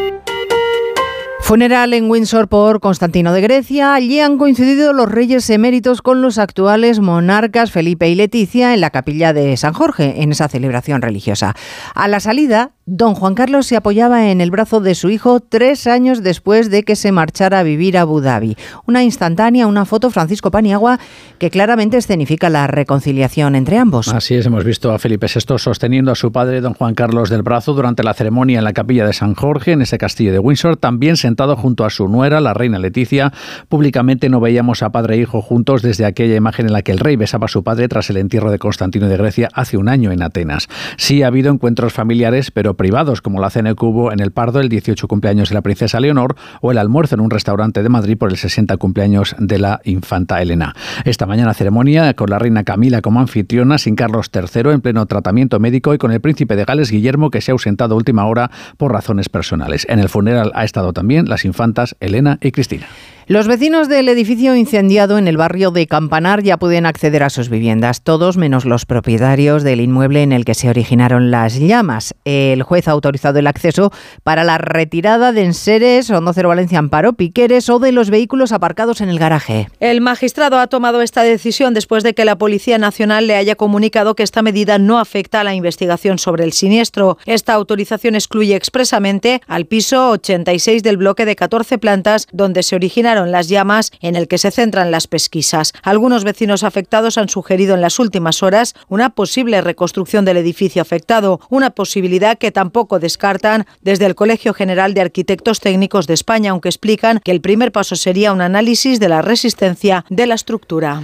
Funeral 1.45 1.93
en 1.93 2.09
Windsor 2.09 2.47
por 2.47 2.79
Constantino 2.79 3.31
de 3.31 3.39
Grecia. 3.39 3.93
Allí 3.93 4.19
han 4.19 4.39
coincidido 4.39 4.93
los 4.93 5.11
reyes 5.11 5.47
eméritos 5.51 6.01
con 6.01 6.23
los 6.23 6.39
actuales 6.39 6.99
monarcas 7.01 7.69
Felipe 7.69 8.09
y 8.09 8.15
Leticia 8.15 8.73
en 8.73 8.81
la 8.81 8.89
capilla 8.89 9.31
de 9.31 9.55
San 9.55 9.73
Jorge, 9.73 10.23
en 10.23 10.31
esa 10.31 10.47
celebración 10.47 11.03
religiosa. 11.03 11.53
A 11.93 12.07
la 12.07 12.19
salida, 12.19 12.71
don 12.87 13.15
Juan 13.15 13.35
Carlos 13.35 13.67
se 13.67 13.75
apoyaba 13.75 14.29
en 14.29 14.41
el 14.41 14.51
brazo 14.51 14.79
de 14.79 14.95
su 14.95 15.09
hijo 15.09 15.39
tres 15.39 15.87
años 15.87 16.23
después 16.23 16.69
de 16.69 16.83
que 16.83 16.95
se 16.95 17.11
marchara 17.11 17.59
a 17.59 17.63
vivir 17.63 17.97
a 17.97 18.01
Abu 18.01 18.21
Dhabi. 18.21 18.57
Una 18.85 19.03
instantánea, 19.03 19.67
una 19.67 19.85
foto 19.85 20.09
Francisco 20.11 20.51
Paniagua 20.51 20.99
que 21.39 21.49
claramente 21.49 21.97
escenifica 21.97 22.49
la 22.49 22.67
reconciliación 22.67 23.55
entre 23.55 23.77
ambos. 23.77 24.07
Así 24.09 24.35
es, 24.35 24.45
hemos 24.45 24.63
visto 24.63 24.91
a 24.91 24.99
Felipe 24.99 25.27
VI 25.27 25.57
sosteniendo 25.57 26.11
a 26.11 26.15
su 26.15 26.31
padre, 26.31 26.61
don 26.61 26.73
Juan 26.73 26.93
Carlos 26.93 27.29
del 27.29 27.41
brazo, 27.41 27.73
durante 27.73 28.03
la 28.03 28.13
ceremonia 28.13 28.59
en 28.59 28.63
la 28.63 28.73
capilla 28.73 29.05
de 29.05 29.13
San 29.13 29.33
Jorge, 29.33 29.71
en 29.71 29.81
ese 29.81 29.97
castillo 29.97 30.31
de 30.31 30.39
Windsor. 30.39 30.77
También 30.77 31.17
se 31.17 31.35
junto 31.57 31.85
a 31.85 31.89
su 31.89 32.07
nuera, 32.07 32.39
la 32.39 32.53
reina 32.53 32.79
Leticia. 32.79 33.33
Públicamente 33.67 34.29
no 34.29 34.39
veíamos 34.39 34.83
a 34.83 34.91
padre 34.91 35.15
e 35.15 35.19
hijo 35.19 35.41
juntos 35.41 35.81
desde 35.81 36.05
aquella 36.05 36.35
imagen 36.35 36.67
en 36.67 36.73
la 36.73 36.81
que 36.81 36.91
el 36.91 36.99
rey 36.99 37.15
besaba 37.15 37.45
a 37.45 37.49
su 37.49 37.63
padre 37.63 37.87
tras 37.87 38.09
el 38.09 38.17
entierro 38.17 38.51
de 38.51 38.59
Constantino 38.59 39.07
de 39.07 39.17
Grecia 39.17 39.49
hace 39.53 39.75
un 39.77 39.89
año 39.89 40.11
en 40.11 40.21
Atenas. 40.21 40.67
Sí 40.97 41.23
ha 41.23 41.27
habido 41.27 41.51
encuentros 41.51 41.93
familiares, 41.93 42.51
pero 42.51 42.74
privados, 42.75 43.21
como 43.21 43.39
la 43.39 43.49
que 43.49 43.85
hubo 43.85 44.11
en 44.11 44.19
el 44.19 44.31
Pardo 44.31 44.59
el 44.59 44.69
18 44.69 45.07
cumpleaños 45.07 45.49
de 45.49 45.55
la 45.55 45.61
princesa 45.61 45.99
Leonor 45.99 46.35
o 46.61 46.71
el 46.71 46.77
almuerzo 46.77 47.15
en 47.15 47.21
un 47.21 47.29
restaurante 47.29 47.83
de 47.83 47.89
Madrid 47.89 48.17
por 48.17 48.29
el 48.29 48.37
60 48.37 48.75
cumpleaños 48.77 49.35
de 49.39 49.59
la 49.59 49.81
infanta 49.85 50.41
Elena. 50.41 50.75
Esta 51.05 51.25
mañana 51.25 51.53
ceremonia 51.53 52.13
con 52.13 52.29
la 52.29 52.39
reina 52.39 52.63
Camila 52.63 53.01
como 53.01 53.19
anfitriona, 53.19 53.77
sin 53.77 53.95
Carlos 53.95 54.29
III 54.33 54.71
en 54.71 54.81
pleno 54.81 55.05
tratamiento 55.05 55.59
médico 55.59 55.93
y 55.93 55.97
con 55.97 56.11
el 56.11 56.21
príncipe 56.21 56.55
de 56.55 56.65
Gales 56.65 56.91
Guillermo 56.91 57.31
que 57.31 57.41
se 57.41 57.51
ha 57.51 57.53
ausentado 57.53 57.95
a 57.95 57.97
última 57.97 58.25
hora 58.25 58.51
por 58.77 58.91
razones 58.91 59.29
personales. 59.29 59.85
En 59.89 59.99
el 59.99 60.09
funeral 60.09 60.51
ha 60.53 60.65
estado 60.65 60.93
también 60.93 61.29
las 61.29 61.45
infantas 61.45 61.95
Elena 61.99 62.37
y 62.41 62.51
Cristina. 62.51 62.87
Los 63.27 63.47
vecinos 63.47 63.89
del 63.89 64.07
edificio 64.07 64.55
incendiado 64.55 65.17
en 65.17 65.27
el 65.27 65.35
barrio 65.35 65.71
de 65.71 65.87
Campanar 65.87 66.43
ya 66.43 66.57
pueden 66.57 66.85
acceder 66.85 67.23
a 67.23 67.31
sus 67.31 67.49
viviendas, 67.49 68.03
todos 68.03 68.37
menos 68.37 68.65
los 68.65 68.85
propietarios 68.85 69.63
del 69.63 69.81
inmueble 69.81 70.21
en 70.21 70.31
el 70.31 70.45
que 70.45 70.53
se 70.53 70.69
originaron 70.69 71.31
las 71.31 71.57
llamas. 71.57 72.13
El 72.23 72.61
juez 72.61 72.87
ha 72.87 72.91
autorizado 72.91 73.39
el 73.39 73.47
acceso 73.47 73.91
para 74.21 74.43
la 74.43 74.59
retirada 74.59 75.31
de 75.31 75.43
enseres, 75.43 76.11
Hondo 76.11 76.33
Cero 76.33 76.49
Valencia 76.49 76.77
Amparo, 76.77 77.13
piqueres 77.13 77.67
o 77.71 77.79
de 77.79 77.91
los 77.91 78.11
vehículos 78.11 78.51
aparcados 78.51 79.01
en 79.01 79.09
el 79.09 79.17
garaje. 79.17 79.69
El 79.79 80.01
magistrado 80.01 80.59
ha 80.59 80.67
tomado 80.67 81.01
esta 81.01 81.23
decisión 81.23 81.73
después 81.73 82.03
de 82.03 82.13
que 82.13 82.25
la 82.25 82.37
Policía 82.37 82.77
Nacional 82.77 83.25
le 83.25 83.37
haya 83.37 83.55
comunicado 83.55 84.15
que 84.15 84.21
esta 84.21 84.43
medida 84.43 84.77
no 84.77 84.99
afecta 84.99 85.41
a 85.41 85.43
la 85.43 85.55
investigación 85.55 86.19
sobre 86.19 86.43
el 86.43 86.53
siniestro. 86.53 87.17
Esta 87.25 87.55
autorización 87.55 88.13
excluye 88.13 88.55
expresamente 88.55 89.41
al 89.47 89.65
piso 89.65 90.11
86 90.11 90.83
del 90.83 90.97
bloque 90.97 91.25
de 91.25 91.35
14 91.35 91.79
plantas 91.79 92.27
donde 92.31 92.61
se 92.61 92.75
originaron 92.75 93.14
las 93.23 93.47
llamas 93.47 93.91
en 94.01 94.15
el 94.15 94.27
que 94.27 94.37
se 94.37 94.51
centran 94.51 94.91
las 94.91 95.07
pesquisas. 95.07 95.73
Algunos 95.83 96.23
vecinos 96.23 96.63
afectados 96.63 97.17
han 97.17 97.29
sugerido 97.29 97.75
en 97.75 97.81
las 97.81 97.99
últimas 97.99 98.43
horas 98.43 98.73
una 98.89 99.11
posible 99.11 99.61
reconstrucción 99.61 100.25
del 100.25 100.37
edificio 100.37 100.81
afectado, 100.81 101.39
una 101.49 101.69
posibilidad 101.69 102.37
que 102.37 102.51
tampoco 102.51 102.99
descartan 102.99 103.65
desde 103.81 104.05
el 104.05 104.15
Colegio 104.15 104.53
General 104.53 104.93
de 104.93 105.01
Arquitectos 105.01 105.59
Técnicos 105.59 106.07
de 106.07 106.13
España, 106.13 106.51
aunque 106.51 106.69
explican 106.69 107.19
que 107.23 107.31
el 107.31 107.41
primer 107.41 107.71
paso 107.71 107.95
sería 107.95 108.33
un 108.33 108.41
análisis 108.41 108.99
de 108.99 109.09
la 109.09 109.21
resistencia 109.21 110.05
de 110.09 110.25
la 110.27 110.35
estructura. 110.35 111.03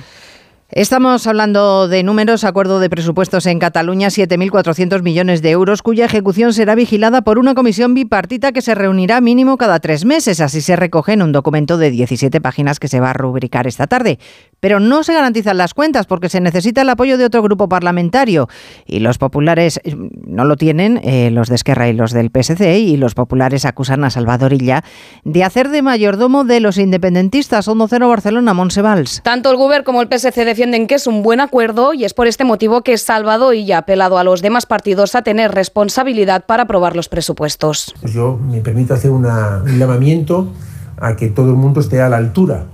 Estamos 0.74 1.28
hablando 1.28 1.90
de 1.90 2.02
números, 2.02 2.46
acuerdo 2.46 2.80
de 2.80 2.90
presupuestos 2.90 3.46
en 3.46 3.60
Cataluña, 3.60 4.08
7.400 4.08 5.02
millones 5.02 5.42
de 5.42 5.50
euros, 5.50 5.82
cuya 5.82 6.06
ejecución 6.06 6.54
será 6.54 6.76
vigilada 6.76 7.24
por 7.24 7.40
una 7.40 7.56
comisión 7.56 7.94
bipartita 7.94 8.54
que 8.54 8.62
se 8.62 8.74
reunirá 8.74 9.20
mínimo 9.20 9.58
cada 9.58 9.82
tres 9.82 10.06
meses. 10.06 10.40
Así 10.40 10.62
se 10.62 10.78
recoge 10.78 11.12
en 11.12 11.24
un 11.24 11.34
documento 11.34 11.78
de 11.78 11.92
17 11.92 12.40
páginas 12.40 12.80
que 12.80 12.88
se 12.88 13.02
va 13.02 13.10
a 13.10 13.14
rubricar 13.14 13.68
esta 13.68 13.88
tarde. 13.88 14.18
Pero 14.62 14.80
no 14.80 15.04
se 15.04 15.14
garantizan 15.14 15.58
las 15.58 15.74
cuentas 15.74 16.06
porque 16.06 16.30
se 16.30 16.40
necesita 16.40 16.84
el 16.84 16.90
apoyo 16.90 17.18
de 17.18 17.26
otro 17.26 17.42
grupo 17.42 17.68
parlamentario. 17.68 18.48
Y 18.86 19.00
los 19.00 19.18
populares 19.18 19.82
eh, 19.84 19.94
no 20.26 20.46
lo 20.46 20.56
tienen, 20.56 21.02
eh, 21.04 21.32
los 21.32 21.50
de 21.50 21.56
Esquerra 21.56 21.90
y 21.90 21.94
los 21.94 22.14
del 22.14 22.30
PSC, 22.30 22.80
y 22.80 22.96
los 22.96 23.14
populares 23.14 23.66
acusan 23.66 24.06
a 24.06 24.10
Salvador 24.10 24.54
Illa 24.54 24.86
de 25.26 25.44
hacer 25.44 25.68
de 25.68 25.82
mayordomo 25.82 26.46
de 26.46 26.62
los 26.62 26.78
independentistas. 26.78 27.68
Hondo 27.68 27.90
Cero 27.90 28.08
Barcelona, 28.08 28.54
Monsevals. 28.54 29.22
Tanto 29.22 29.52
el 29.52 29.58
Gobierno 29.58 29.84
como 29.84 30.02
el 30.02 30.08
PSC 30.08 30.46
defienden 30.46 30.61
que 30.62 30.94
es 30.94 31.08
un 31.08 31.24
buen 31.24 31.40
acuerdo 31.40 31.92
y 31.96 32.06
es 32.06 32.14
por 32.14 32.28
este 32.28 32.44
motivo 32.44 32.84
que 32.84 32.96
Salvador 33.00 33.56
Illa 33.56 33.78
ha 33.78 33.80
apelado 33.80 34.20
a 34.20 34.24
los 34.24 34.44
demás 34.44 34.68
partidos 34.68 35.16
a 35.16 35.24
tener 35.24 35.52
responsabilidad 35.52 36.46
para 36.46 36.64
aprobar 36.64 36.96
los 36.96 37.10
presupuestos. 37.10 37.96
Pues 38.00 38.14
yo 38.14 38.38
me 38.38 38.62
permito 38.62 38.94
hacer 38.94 39.10
un 39.10 39.24
llamamiento 39.24 40.50
a 40.98 41.16
que 41.16 41.30
todo 41.30 41.50
el 41.50 41.56
mundo 41.56 41.80
esté 41.80 42.00
a 42.00 42.10
la 42.10 42.18
altura 42.18 42.66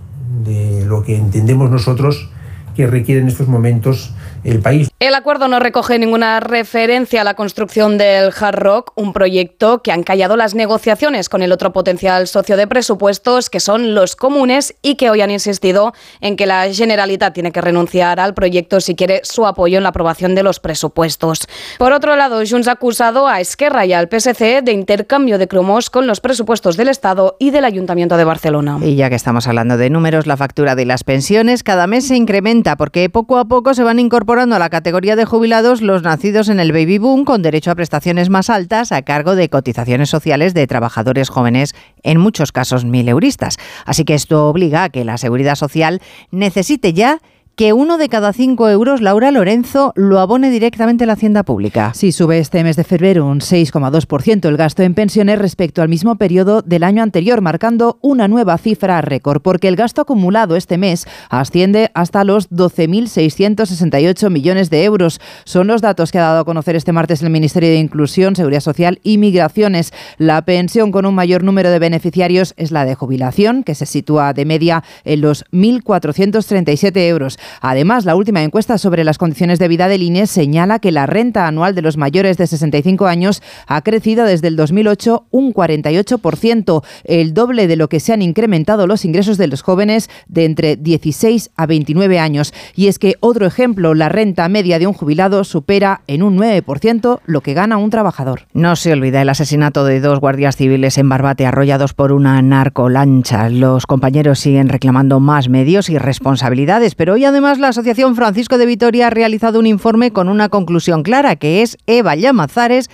de 0.43 0.83
lo 0.85 1.01
que 1.01 1.15
entendemos 1.15 1.71
nosotros 1.71 2.29
que 2.77 2.85
requiere 2.85 3.21
en 3.21 3.27
estos 3.27 3.47
momentos 3.47 4.11
el 4.43 4.59
país. 4.59 4.89
El 4.99 5.15
acuerdo 5.15 5.47
no 5.47 5.59
recoge 5.59 5.97
ninguna 5.97 6.39
referencia 6.39 7.21
a 7.21 7.23
la 7.23 7.33
construcción 7.33 7.97
del 7.97 8.31
Hard 8.39 8.59
Rock, 8.59 8.93
un 8.95 9.13
proyecto 9.13 9.81
que 9.81 9.91
han 9.91 10.03
callado 10.03 10.37
las 10.37 10.53
negociaciones 10.53 11.27
con 11.27 11.41
el 11.41 11.51
otro 11.51 11.73
potencial 11.73 12.27
socio 12.27 12.55
de 12.55 12.67
presupuestos, 12.67 13.49
que 13.49 13.59
son 13.59 13.95
los 13.95 14.15
comunes, 14.15 14.75
y 14.83 14.93
que 14.93 15.09
hoy 15.09 15.21
han 15.21 15.31
insistido 15.31 15.93
en 16.21 16.35
que 16.35 16.45
la 16.45 16.71
Generalitat 16.71 17.33
tiene 17.33 17.51
que 17.51 17.61
renunciar 17.61 18.19
al 18.19 18.35
proyecto 18.35 18.79
si 18.79 18.93
quiere 18.93 19.21
su 19.23 19.47
apoyo 19.47 19.77
en 19.77 19.83
la 19.83 19.89
aprobación 19.89 20.35
de 20.35 20.43
los 20.43 20.59
presupuestos. 20.59 21.47
Por 21.79 21.93
otro 21.93 22.15
lado, 22.15 22.43
Junts 22.47 22.67
ha 22.67 22.73
acusado 22.73 23.27
a 23.27 23.41
Esquerra 23.41 23.87
y 23.87 23.93
al 23.93 24.07
PSC 24.07 24.61
de 24.61 24.71
intercambio 24.71 25.39
de 25.39 25.47
cromos 25.47 25.89
con 25.89 26.05
los 26.05 26.19
presupuestos 26.19 26.77
del 26.77 26.89
Estado 26.89 27.37
y 27.39 27.49
del 27.49 27.65
Ayuntamiento 27.65 28.17
de 28.17 28.23
Barcelona. 28.23 28.77
Y 28.83 28.95
ya 28.95 29.09
que 29.09 29.15
estamos 29.15 29.47
hablando 29.47 29.77
de 29.77 29.89
números, 29.89 30.27
la 30.27 30.37
factura 30.37 30.75
de 30.75 30.85
las 30.85 31.03
pensiones 31.03 31.63
cada 31.63 31.87
mes 31.87 32.07
se 32.07 32.15
incrementa 32.15 32.66
porque 32.75 33.09
poco 33.09 33.37
a 33.37 33.45
poco 33.45 33.73
se 33.73 33.83
van 33.83 33.99
incorporando 33.99 34.55
a 34.55 34.59
la 34.59 34.69
categoría 34.69 35.15
de 35.15 35.25
jubilados 35.25 35.81
los 35.81 36.03
nacidos 36.03 36.49
en 36.49 36.59
el 36.59 36.71
baby 36.71 36.97
boom 36.97 37.23
con 37.23 37.41
derecho 37.41 37.71
a 37.71 37.75
prestaciones 37.75 38.29
más 38.29 38.49
altas 38.49 38.91
a 38.91 39.01
cargo 39.03 39.35
de 39.35 39.49
cotizaciones 39.49 40.09
sociales 40.09 40.53
de 40.53 40.67
trabajadores 40.67 41.29
jóvenes, 41.29 41.75
en 42.03 42.19
muchos 42.19 42.51
casos 42.51 42.85
mileuristas. 42.85 43.57
Así 43.85 44.03
que 44.03 44.13
esto 44.13 44.49
obliga 44.49 44.83
a 44.83 44.89
que 44.89 45.05
la 45.05 45.17
seguridad 45.17 45.55
social 45.55 46.01
necesite 46.31 46.93
ya 46.93 47.19
que 47.57 47.73
uno 47.73 47.97
de 47.97 48.07
cada 48.07 48.33
cinco 48.33 48.69
euros, 48.69 49.01
Laura 49.01 49.31
Lorenzo, 49.31 49.91
lo 49.95 50.19
abone 50.19 50.51
directamente 50.51 51.05
a 51.05 51.07
la 51.07 51.13
hacienda 51.13 51.41
pública. 51.41 51.91
Sí, 51.95 52.11
sube 52.11 52.37
este 52.37 52.63
mes 52.63 52.75
de 52.75 52.83
febrero 52.83 53.25
un 53.25 53.39
6,2% 53.39 54.47
el 54.47 54.57
gasto 54.57 54.83
en 54.83 54.93
pensiones 54.93 55.39
respecto 55.39 55.81
al 55.81 55.89
mismo 55.89 56.17
periodo 56.17 56.61
del 56.61 56.83
año 56.83 57.01
anterior, 57.01 57.41
marcando 57.41 57.97
una 58.03 58.27
nueva 58.27 58.59
cifra 58.59 59.01
récord, 59.01 59.41
porque 59.41 59.67
el 59.67 59.75
gasto 59.75 60.01
acumulado 60.01 60.55
este 60.55 60.77
mes 60.77 61.07
asciende 61.31 61.89
hasta 61.95 62.23
los 62.23 62.51
12.668 62.51 64.29
millones 64.29 64.69
de 64.69 64.83
euros. 64.83 65.19
Son 65.43 65.65
los 65.65 65.81
datos 65.81 66.11
que 66.11 66.19
ha 66.19 66.25
dado 66.25 66.41
a 66.41 66.45
conocer 66.45 66.75
este 66.75 66.91
martes 66.91 67.23
el 67.23 67.31
Ministerio 67.31 67.69
de 67.69 67.77
Inclusión, 67.77 68.35
Seguridad 68.35 68.61
Social 68.61 68.99
y 69.01 69.17
Migraciones. 69.17 69.93
La 70.19 70.43
pensión 70.43 70.91
con 70.91 71.07
un 71.07 71.15
mayor 71.15 71.43
número 71.43 71.71
de 71.71 71.79
beneficiarios 71.79 72.53
es 72.55 72.71
la 72.71 72.85
de 72.85 72.93
jubilación, 72.93 73.63
que 73.63 73.73
se 73.73 73.87
sitúa 73.87 74.33
de 74.33 74.45
media 74.45 74.83
en 75.05 75.21
los 75.21 75.43
1.437 75.51 76.97
euros. 77.07 77.39
Además, 77.61 78.05
la 78.05 78.15
última 78.15 78.43
encuesta 78.43 78.77
sobre 78.77 79.03
las 79.03 79.17
condiciones 79.17 79.59
de 79.59 79.67
vida 79.67 79.87
del 79.87 80.03
INE 80.03 80.27
señala 80.27 80.79
que 80.79 80.91
la 80.91 81.05
renta 81.05 81.47
anual 81.47 81.75
de 81.75 81.81
los 81.81 81.97
mayores 81.97 82.37
de 82.37 82.47
65 82.47 83.07
años 83.07 83.41
ha 83.67 83.81
crecido 83.81 84.25
desde 84.25 84.47
el 84.47 84.55
2008 84.55 85.25
un 85.31 85.53
48%, 85.53 86.83
el 87.05 87.33
doble 87.33 87.67
de 87.67 87.75
lo 87.75 87.89
que 87.89 87.99
se 87.99 88.13
han 88.13 88.21
incrementado 88.21 88.87
los 88.87 89.05
ingresos 89.05 89.37
de 89.37 89.47
los 89.47 89.61
jóvenes 89.61 90.09
de 90.27 90.45
entre 90.45 90.75
16 90.75 91.51
a 91.55 91.65
29 91.65 92.19
años. 92.19 92.53
Y 92.75 92.87
es 92.87 92.99
que 92.99 93.15
otro 93.19 93.45
ejemplo, 93.45 93.93
la 93.93 94.09
renta 94.09 94.47
media 94.49 94.79
de 94.79 94.87
un 94.87 94.93
jubilado 94.93 95.43
supera 95.43 96.01
en 96.07 96.23
un 96.23 96.37
9% 96.37 97.19
lo 97.25 97.41
que 97.41 97.53
gana 97.53 97.77
un 97.77 97.89
trabajador. 97.89 98.41
No 98.53 98.75
se 98.75 98.93
olvida 98.93 99.21
el 99.21 99.29
asesinato 99.29 99.85
de 99.85 99.99
dos 99.99 100.19
guardias 100.19 100.55
civiles 100.55 100.97
en 100.97 101.09
Barbate 101.09 101.45
arrollados 101.45 101.93
por 101.93 102.11
una 102.11 102.41
narcolancha. 102.41 103.49
Los 103.49 103.85
compañeros 103.85 104.39
siguen 104.39 104.69
reclamando 104.69 105.19
más 105.19 105.49
medios 105.49 105.89
y 105.89 105.97
responsabilidades, 105.97 106.95
pero 106.95 107.13
hoy 107.13 107.25
además 107.25 107.36
la 107.41 107.67
Asociación 107.67 108.15
Francisco 108.15 108.57
de 108.57 108.65
Vitoria 108.65 109.07
ha 109.07 109.09
realizado 109.11 109.59
un 109.59 109.67
informe 109.67 110.11
con 110.11 110.27
una 110.27 110.49
conclusión 110.49 111.03
clara, 111.03 111.35
que 111.35 111.61
es 111.61 111.77
Eva 111.85 112.15
Llamazares 112.15 112.89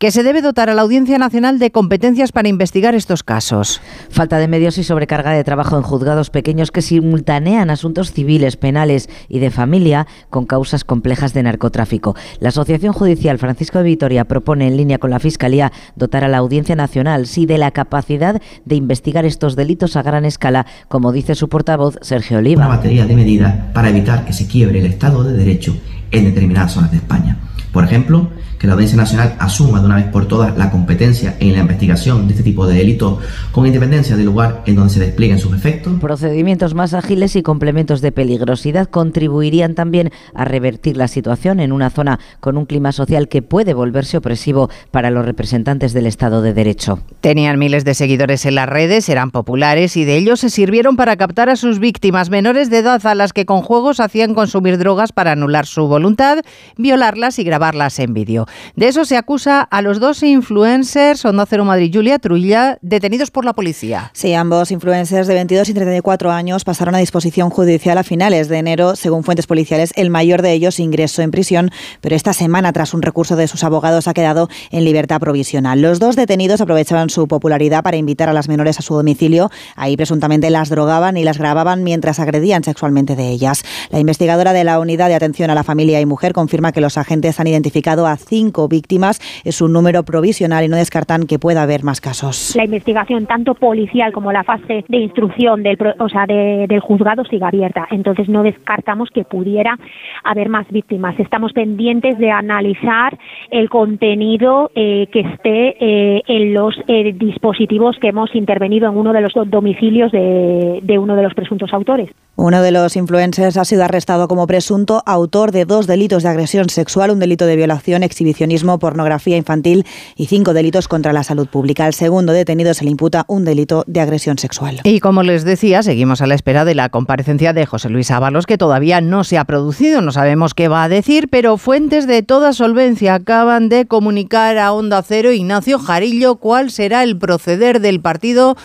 que 0.00 0.10
se 0.10 0.22
debe 0.22 0.40
dotar 0.40 0.70
a 0.70 0.74
la 0.74 0.80
Audiencia 0.80 1.18
Nacional 1.18 1.58
de 1.58 1.70
competencias 1.70 2.32
para 2.32 2.48
investigar 2.48 2.94
estos 2.94 3.22
casos. 3.22 3.82
Falta 4.08 4.38
de 4.38 4.48
medios 4.48 4.78
y 4.78 4.82
sobrecarga 4.82 5.32
de 5.32 5.44
trabajo 5.44 5.76
en 5.76 5.82
juzgados 5.82 6.30
pequeños 6.30 6.70
que 6.70 6.80
simultanean 6.80 7.68
asuntos 7.68 8.10
civiles, 8.10 8.56
penales 8.56 9.10
y 9.28 9.40
de 9.40 9.50
familia 9.50 10.06
con 10.30 10.46
causas 10.46 10.84
complejas 10.84 11.34
de 11.34 11.42
narcotráfico. 11.42 12.16
La 12.38 12.48
Asociación 12.48 12.94
Judicial 12.94 13.36
Francisco 13.36 13.76
de 13.76 13.84
Vitoria 13.84 14.24
propone 14.24 14.68
en 14.68 14.78
línea 14.78 14.96
con 14.96 15.10
la 15.10 15.18
Fiscalía 15.18 15.70
dotar 15.96 16.24
a 16.24 16.28
la 16.28 16.38
Audiencia 16.38 16.76
Nacional, 16.76 17.26
sí, 17.26 17.44
de 17.44 17.58
la 17.58 17.70
capacidad 17.70 18.40
de 18.64 18.74
investigar 18.76 19.26
estos 19.26 19.54
delitos 19.54 19.96
a 19.96 20.02
gran 20.02 20.24
escala, 20.24 20.64
como 20.88 21.12
dice 21.12 21.34
su 21.34 21.50
portavoz 21.50 21.98
Sergio 22.00 22.38
Oliva. 22.38 22.64
Una 22.64 22.76
batería 22.76 23.04
de 23.04 23.16
medidas 23.16 23.54
para 23.74 23.90
evitar 23.90 24.24
que 24.24 24.32
se 24.32 24.46
quiebre 24.46 24.78
el 24.78 24.86
Estado 24.86 25.24
de 25.24 25.34
Derecho 25.34 25.76
en 26.10 26.24
determinadas 26.24 26.72
zonas 26.72 26.90
de 26.90 26.96
España. 26.96 27.36
Por 27.70 27.84
ejemplo, 27.84 28.30
que 28.60 28.66
la 28.66 28.74
Audiencia 28.74 28.98
Nacional 28.98 29.36
asuma 29.38 29.80
de 29.80 29.86
una 29.86 29.96
vez 29.96 30.08
por 30.08 30.28
todas 30.28 30.54
la 30.58 30.70
competencia 30.70 31.34
en 31.40 31.54
la 31.54 31.60
investigación 31.60 32.26
de 32.26 32.34
este 32.34 32.44
tipo 32.44 32.66
de 32.66 32.74
delitos 32.74 33.18
con 33.52 33.66
independencia 33.66 34.16
del 34.16 34.26
lugar 34.26 34.62
en 34.66 34.76
donde 34.76 34.92
se 34.92 35.00
desplieguen 35.00 35.38
sus 35.38 35.56
efectos. 35.56 35.98
Procedimientos 35.98 36.74
más 36.74 36.92
ágiles 36.92 37.36
y 37.36 37.42
complementos 37.42 38.02
de 38.02 38.12
peligrosidad 38.12 38.86
contribuirían 38.90 39.74
también 39.74 40.12
a 40.34 40.44
revertir 40.44 40.98
la 40.98 41.08
situación 41.08 41.58
en 41.58 41.72
una 41.72 41.88
zona 41.88 42.20
con 42.40 42.58
un 42.58 42.66
clima 42.66 42.92
social 42.92 43.28
que 43.28 43.40
puede 43.40 43.72
volverse 43.72 44.18
opresivo 44.18 44.68
para 44.90 45.10
los 45.10 45.24
representantes 45.24 45.94
del 45.94 46.04
Estado 46.04 46.42
de 46.42 46.52
Derecho. 46.52 46.98
Tenían 47.22 47.58
miles 47.58 47.86
de 47.86 47.94
seguidores 47.94 48.44
en 48.44 48.56
las 48.56 48.68
redes, 48.68 49.08
eran 49.08 49.30
populares 49.30 49.96
y 49.96 50.04
de 50.04 50.18
ellos 50.18 50.40
se 50.40 50.50
sirvieron 50.50 50.96
para 50.96 51.16
captar 51.16 51.48
a 51.48 51.56
sus 51.56 51.78
víctimas 51.78 52.28
menores 52.28 52.68
de 52.68 52.78
edad 52.78 53.06
a 53.06 53.14
las 53.14 53.32
que 53.32 53.46
con 53.46 53.62
juegos 53.62 54.00
hacían 54.00 54.34
consumir 54.34 54.76
drogas 54.76 55.12
para 55.12 55.32
anular 55.32 55.64
su 55.64 55.88
voluntad, 55.88 56.40
violarlas 56.76 57.38
y 57.38 57.44
grabarlas 57.44 57.98
en 58.00 58.12
vídeo. 58.12 58.46
De 58.76 58.88
eso 58.88 59.04
se 59.04 59.16
acusa 59.16 59.60
a 59.60 59.82
los 59.82 60.00
dos 60.00 60.22
influencers, 60.22 61.24
Onda 61.24 61.46
Cero 61.46 61.64
Madrid 61.64 61.90
Julia 61.92 62.18
Trulla, 62.18 62.78
detenidos 62.82 63.30
por 63.30 63.44
la 63.44 63.52
policía. 63.52 64.10
Sí, 64.14 64.34
ambos 64.34 64.70
influencers 64.70 65.26
de 65.26 65.34
22 65.34 65.68
y 65.68 65.74
34 65.74 66.30
años 66.30 66.64
pasaron 66.64 66.94
a 66.94 66.98
disposición 66.98 67.50
judicial 67.50 67.98
a 67.98 68.02
finales 68.02 68.48
de 68.48 68.58
enero, 68.58 68.96
según 68.96 69.24
fuentes 69.24 69.46
policiales. 69.46 69.92
El 69.96 70.10
mayor 70.10 70.42
de 70.42 70.52
ellos 70.52 70.78
ingresó 70.80 71.22
en 71.22 71.30
prisión, 71.30 71.70
pero 72.00 72.16
esta 72.16 72.32
semana, 72.32 72.72
tras 72.72 72.94
un 72.94 73.02
recurso 73.02 73.36
de 73.36 73.48
sus 73.48 73.64
abogados, 73.64 74.08
ha 74.08 74.14
quedado 74.14 74.48
en 74.70 74.84
libertad 74.84 75.20
provisional. 75.20 75.80
Los 75.80 75.98
dos 75.98 76.16
detenidos 76.16 76.60
aprovechaban 76.60 77.10
su 77.10 77.28
popularidad 77.28 77.82
para 77.82 77.96
invitar 77.96 78.28
a 78.28 78.32
las 78.32 78.48
menores 78.48 78.78
a 78.78 78.82
su 78.82 78.94
domicilio. 78.94 79.50
Ahí 79.76 79.96
presuntamente 79.96 80.50
las 80.50 80.68
drogaban 80.68 81.16
y 81.16 81.24
las 81.24 81.38
grababan 81.38 81.84
mientras 81.84 82.18
agredían 82.18 82.64
sexualmente 82.64 83.16
de 83.16 83.28
ellas. 83.28 83.62
La 83.90 83.98
investigadora 83.98 84.52
de 84.52 84.64
la 84.64 84.78
Unidad 84.78 85.08
de 85.08 85.14
Atención 85.14 85.50
a 85.50 85.54
la 85.54 85.64
Familia 85.64 86.00
y 86.00 86.06
Mujer 86.06 86.32
confirma 86.32 86.72
que 86.72 86.80
los 86.80 86.98
agentes 86.98 87.40
han 87.40 87.46
identificado 87.46 88.06
a 88.06 88.16
cinco 88.16 88.39
víctimas. 88.68 89.20
Es 89.44 89.60
un 89.60 89.72
número 89.72 90.02
provisional 90.02 90.64
y 90.64 90.68
no 90.68 90.76
descartan 90.76 91.26
que 91.26 91.38
pueda 91.38 91.62
haber 91.62 91.84
más 91.84 92.00
casos. 92.00 92.54
La 92.56 92.64
investigación, 92.64 93.26
tanto 93.26 93.54
policial 93.54 94.12
como 94.12 94.32
la 94.32 94.44
fase 94.44 94.84
de 94.88 94.96
instrucción 94.96 95.62
del, 95.62 95.76
o 95.98 96.08
sea, 96.08 96.26
de, 96.26 96.66
del 96.68 96.80
juzgado, 96.80 97.24
sigue 97.24 97.44
abierta. 97.44 97.86
Entonces 97.90 98.28
no 98.28 98.42
descartamos 98.42 99.10
que 99.10 99.24
pudiera 99.24 99.78
haber 100.24 100.48
más 100.48 100.66
víctimas. 100.70 101.18
Estamos 101.18 101.52
pendientes 101.52 102.18
de 102.18 102.30
analizar 102.30 103.18
el 103.50 103.68
contenido 103.68 104.70
eh, 104.74 105.08
que 105.12 105.20
esté 105.20 105.76
eh, 105.80 106.22
en 106.26 106.54
los 106.54 106.74
eh, 106.88 107.12
dispositivos 107.12 107.96
que 108.00 108.08
hemos 108.08 108.34
intervenido 108.34 108.88
en 108.88 108.96
uno 108.96 109.12
de 109.12 109.20
los 109.20 109.32
domicilios 109.46 110.12
de, 110.12 110.80
de 110.82 110.98
uno 110.98 111.16
de 111.16 111.22
los 111.22 111.34
presuntos 111.34 111.72
autores. 111.72 112.10
Uno 112.36 112.62
de 112.62 112.70
los 112.70 112.96
influencers 112.96 113.56
ha 113.56 113.64
sido 113.64 113.84
arrestado 113.84 114.26
como 114.26 114.46
presunto 114.46 115.02
autor 115.04 115.52
de 115.52 115.66
dos 115.66 115.86
delitos 115.86 116.22
de 116.22 116.30
agresión 116.30 116.70
sexual, 116.70 117.10
un 117.10 117.18
delito 117.18 117.44
de 117.44 117.56
violación, 117.56 118.02
exhibicionismo, 118.30 118.78
pornografía 118.78 119.36
infantil 119.36 119.84
y 120.16 120.26
cinco 120.26 120.52
delitos 120.52 120.88
contra 120.88 121.12
la 121.12 121.24
salud 121.24 121.48
pública. 121.48 121.84
Al 121.84 121.94
segundo 121.94 122.32
detenido 122.32 122.72
se 122.74 122.84
le 122.84 122.90
imputa 122.90 123.24
un 123.28 123.44
delito 123.44 123.84
de 123.86 124.00
agresión 124.00 124.38
sexual. 124.38 124.80
Y 124.84 125.00
como 125.00 125.22
les 125.22 125.44
decía, 125.44 125.82
seguimos 125.82 126.22
a 126.22 126.26
la 126.26 126.34
espera 126.34 126.64
de 126.64 126.74
la 126.74 126.88
comparecencia 126.88 127.52
de 127.52 127.66
José 127.66 127.90
Luis 127.90 128.10
Ábalos, 128.10 128.46
que 128.46 128.58
todavía 128.58 129.00
no 129.00 129.24
se 129.24 129.38
ha 129.38 129.44
producido. 129.44 130.00
No 130.00 130.12
sabemos 130.12 130.54
qué 130.54 130.68
va 130.68 130.84
a 130.84 130.88
decir, 130.88 131.28
pero 131.28 131.56
fuentes 131.56 132.06
de 132.06 132.22
toda 132.22 132.52
solvencia 132.52 133.14
acaban 133.14 133.68
de 133.68 133.86
comunicar 133.86 134.58
a 134.58 134.72
Onda 134.72 135.02
Cero 135.02 135.32
Ignacio 135.32 135.78
Jarillo 135.78 136.36
cuál 136.36 136.70
será 136.70 137.02
el 137.02 137.18
proceder 137.18 137.80
del 137.80 138.00
partido 138.00 138.56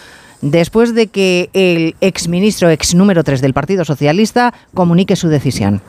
después 0.42 0.94
de 0.94 1.08
que 1.08 1.50
el 1.54 1.96
exministro, 2.02 2.70
ex 2.70 2.94
número 2.94 3.24
3 3.24 3.42
del 3.42 3.54
Partido 3.54 3.84
Socialista, 3.84 4.54
comunique 4.74 5.16
su 5.16 5.28
decisión. 5.28 5.82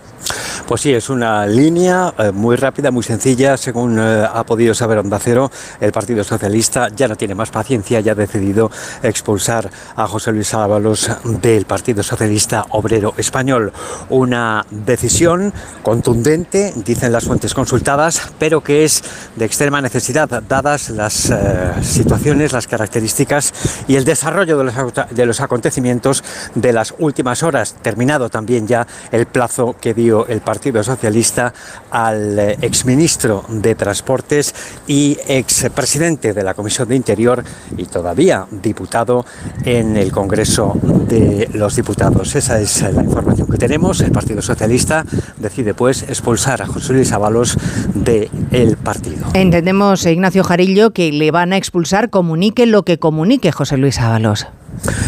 Pues 0.66 0.80
sí, 0.80 0.92
es 0.92 1.10
una 1.10 1.46
línea 1.46 2.12
eh, 2.18 2.32
muy 2.32 2.56
rápida, 2.56 2.90
muy 2.90 3.04
sencilla. 3.04 3.56
Según 3.56 3.98
eh, 4.00 4.26
ha 4.28 4.44
podido 4.44 4.74
saber 4.74 4.98
Onda 4.98 5.20
Cero, 5.20 5.48
el 5.80 5.92
Partido 5.92 6.24
Socialista 6.24 6.88
ya 6.88 7.06
no 7.06 7.14
tiene 7.14 7.36
más 7.36 7.50
paciencia, 7.50 8.00
ya 8.00 8.12
ha 8.12 8.14
decidido 8.16 8.70
expulsar 9.02 9.70
a 9.94 10.08
José 10.08 10.32
Luis 10.32 10.52
Ábalos 10.54 11.08
del 11.40 11.66
Partido 11.66 12.02
Socialista 12.02 12.66
Obrero 12.70 13.14
Español. 13.16 13.72
Una 14.08 14.66
decisión 14.70 15.52
contundente, 15.84 16.72
dicen 16.84 17.12
las 17.12 17.26
fuentes 17.26 17.54
consultadas, 17.54 18.32
pero 18.40 18.60
que 18.60 18.84
es 18.84 19.04
de 19.36 19.44
extrema 19.44 19.80
necesidad, 19.80 20.28
dadas 20.48 20.90
las 20.90 21.30
eh, 21.30 21.74
situaciones, 21.82 22.52
las 22.52 22.66
características 22.66 23.54
y 23.86 23.94
el 23.94 24.04
desarrollo 24.04 24.58
de 24.58 24.64
los, 24.64 24.74
de 25.12 25.26
los 25.26 25.40
acontecimientos 25.40 26.24
de 26.56 26.72
las 26.72 26.92
últimas 26.98 27.44
horas. 27.44 27.76
Terminado 27.82 28.30
también 28.30 28.66
ya 28.66 28.84
el 29.12 29.26
plazo 29.26 29.76
que 29.80 29.94
dio 29.94 30.05
el 30.28 30.40
Partido 30.40 30.82
Socialista 30.82 31.52
al 31.90 32.38
eh, 32.38 32.58
exministro 32.62 33.44
de 33.48 33.74
Transportes 33.74 34.54
y 34.86 35.18
expresidente 35.26 36.32
de 36.32 36.42
la 36.42 36.54
Comisión 36.54 36.88
de 36.88 36.96
Interior 36.96 37.42
y 37.76 37.86
todavía 37.86 38.46
diputado 38.50 39.24
en 39.64 39.96
el 39.96 40.12
Congreso 40.12 40.78
de 40.82 41.48
los 41.52 41.76
Diputados. 41.76 42.34
Esa 42.34 42.60
es 42.60 42.82
la 42.82 43.02
información 43.02 43.48
que 43.48 43.58
tenemos. 43.58 44.00
El 44.00 44.12
Partido 44.12 44.42
Socialista 44.42 45.04
decide 45.38 45.74
pues 45.74 46.02
expulsar 46.02 46.62
a 46.62 46.66
José 46.66 46.92
Luis 46.92 47.12
Ábalos 47.12 47.58
del 47.94 48.76
partido. 48.76 49.26
Entendemos, 49.34 50.06
Ignacio 50.06 50.44
Jarillo, 50.44 50.92
que 50.92 51.10
le 51.12 51.30
van 51.30 51.52
a 51.52 51.56
expulsar, 51.56 52.10
comunique 52.10 52.66
lo 52.66 52.84
que 52.84 52.98
comunique 52.98 53.52
José 53.52 53.76
Luis 53.76 53.98
Ábalos. 54.00 54.46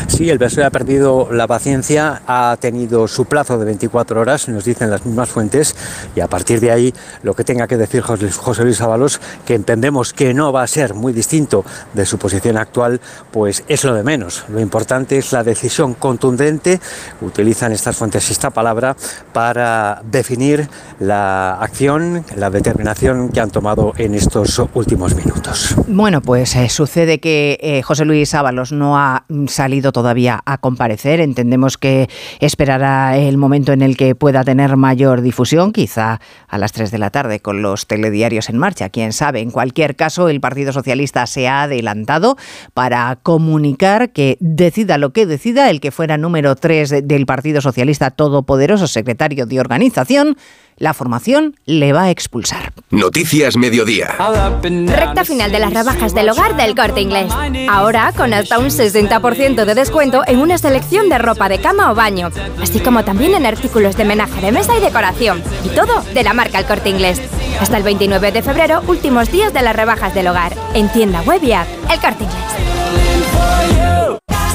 Sí, 0.06 0.30
el 0.30 0.38
PSOE 0.38 0.64
ha 0.64 0.70
perdido 0.70 1.28
la 1.30 1.46
paciencia, 1.46 2.22
ha 2.26 2.56
tenido 2.58 3.06
su 3.06 3.26
plazo 3.26 3.58
de 3.58 3.64
24 3.66 4.20
horas, 4.20 4.48
nos 4.48 4.64
dicen 4.64 4.90
las 4.90 5.04
mismas 5.04 5.28
fuentes, 5.28 5.76
y 6.16 6.20
a 6.20 6.26
partir 6.26 6.60
de 6.60 6.72
ahí 6.72 6.94
lo 7.22 7.34
que 7.34 7.44
tenga 7.44 7.66
que 7.66 7.76
decir 7.76 8.02
José 8.02 8.64
Luis 8.64 8.80
Ábalos, 8.80 9.20
que 9.46 9.54
entendemos 9.54 10.12
que 10.12 10.34
no 10.34 10.52
va 10.52 10.62
a 10.62 10.66
ser 10.66 10.94
muy 10.94 11.12
distinto 11.12 11.64
de 11.94 12.06
su 12.06 12.18
posición 12.18 12.56
actual, 12.56 13.00
pues 13.30 13.64
es 13.68 13.84
lo 13.84 13.94
de 13.94 14.02
menos. 14.02 14.44
Lo 14.48 14.60
importante 14.60 15.18
es 15.18 15.32
la 15.32 15.44
decisión 15.44 15.94
contundente, 15.94 16.80
utilizan 17.20 17.72
estas 17.72 17.96
fuentes 17.96 18.30
esta 18.30 18.50
palabra, 18.50 18.96
para 19.32 20.02
definir 20.04 20.68
la 20.98 21.54
acción, 21.54 22.24
la 22.36 22.50
determinación 22.50 23.28
que 23.28 23.40
han 23.40 23.50
tomado 23.50 23.92
en 23.96 24.14
estos 24.14 24.60
últimos 24.74 25.14
minutos. 25.14 25.74
Bueno, 25.86 26.20
pues 26.22 26.56
eh, 26.56 26.68
sucede 26.68 27.20
que 27.20 27.58
eh, 27.60 27.82
José 27.82 28.04
Luis 28.04 28.34
Ábalos 28.34 28.72
no 28.72 28.98
ha 28.98 29.24
salido 29.48 29.92
todavía 29.92 30.40
a 30.44 30.58
comparecer. 30.58 31.20
Entendemos 31.20 31.78
que 31.78 32.08
esperará 32.40 33.16
el 33.16 33.36
momento 33.36 33.72
en 33.72 33.82
el 33.82 33.96
que 33.96 34.14
pueda 34.14 34.44
tener 34.44 34.76
mayor 34.76 35.22
difusión, 35.22 35.72
quizá 35.72 36.20
a 36.46 36.58
las 36.58 36.72
3 36.72 36.90
de 36.90 36.98
la 36.98 37.10
tarde 37.10 37.40
con 37.40 37.62
los 37.62 37.86
telediarios 37.86 38.48
en 38.48 38.58
marcha. 38.58 38.88
Quién 38.88 39.12
sabe. 39.12 39.40
En 39.40 39.50
cualquier 39.50 39.96
caso, 39.96 40.28
el 40.28 40.40
Partido 40.40 40.72
Socialista 40.72 41.26
se 41.26 41.48
ha 41.48 41.62
adelantado 41.62 42.36
para 42.74 43.18
comunicar 43.22 44.12
que 44.12 44.36
decida 44.40 44.98
lo 44.98 45.12
que 45.12 45.26
decida 45.26 45.70
el 45.70 45.80
que 45.80 45.90
fuera 45.90 46.16
número 46.16 46.56
3 46.56 47.06
del 47.06 47.26
Partido 47.26 47.60
Socialista 47.60 48.10
Todopoderoso, 48.10 48.86
secretario 48.86 49.46
de 49.46 49.60
organización 49.60 50.36
la 50.78 50.94
formación 50.94 51.56
le 51.66 51.92
va 51.92 52.04
a 52.04 52.10
expulsar. 52.10 52.72
Noticias 52.90 53.56
Mediodía. 53.56 54.14
Recta 54.62 55.24
final 55.24 55.52
de 55.52 55.58
las 55.58 55.72
rebajas 55.72 56.14
del 56.14 56.30
hogar 56.30 56.56
del 56.56 56.74
corte 56.74 57.00
inglés. 57.00 57.32
Ahora 57.68 58.12
con 58.16 58.32
hasta 58.32 58.58
un 58.58 58.66
60% 58.66 59.64
de 59.64 59.74
descuento 59.74 60.22
en 60.26 60.38
una 60.38 60.58
selección 60.58 61.08
de 61.08 61.18
ropa 61.18 61.48
de 61.48 61.60
cama 61.60 61.92
o 61.92 61.94
baño, 61.94 62.30
así 62.62 62.80
como 62.80 63.04
también 63.04 63.34
en 63.34 63.46
artículos 63.46 63.96
de 63.96 64.04
menaje 64.04 64.40
de 64.40 64.52
mesa 64.52 64.76
y 64.76 64.80
decoración. 64.80 65.42
Y 65.64 65.68
todo 65.70 66.02
de 66.14 66.22
la 66.22 66.32
marca 66.32 66.58
El 66.58 66.66
corte 66.66 66.90
inglés. 66.90 67.20
Hasta 67.60 67.76
el 67.76 67.82
29 67.82 68.32
de 68.32 68.42
febrero, 68.42 68.82
últimos 68.86 69.30
días 69.30 69.52
de 69.52 69.62
las 69.62 69.74
rebajas 69.74 70.14
del 70.14 70.28
hogar. 70.28 70.54
En 70.74 70.90
tienda 70.92 71.22
web 71.22 71.42
y 71.42 71.52
app. 71.52 71.66
El 71.90 72.00
corte 72.00 72.24
inglés. 72.24 73.27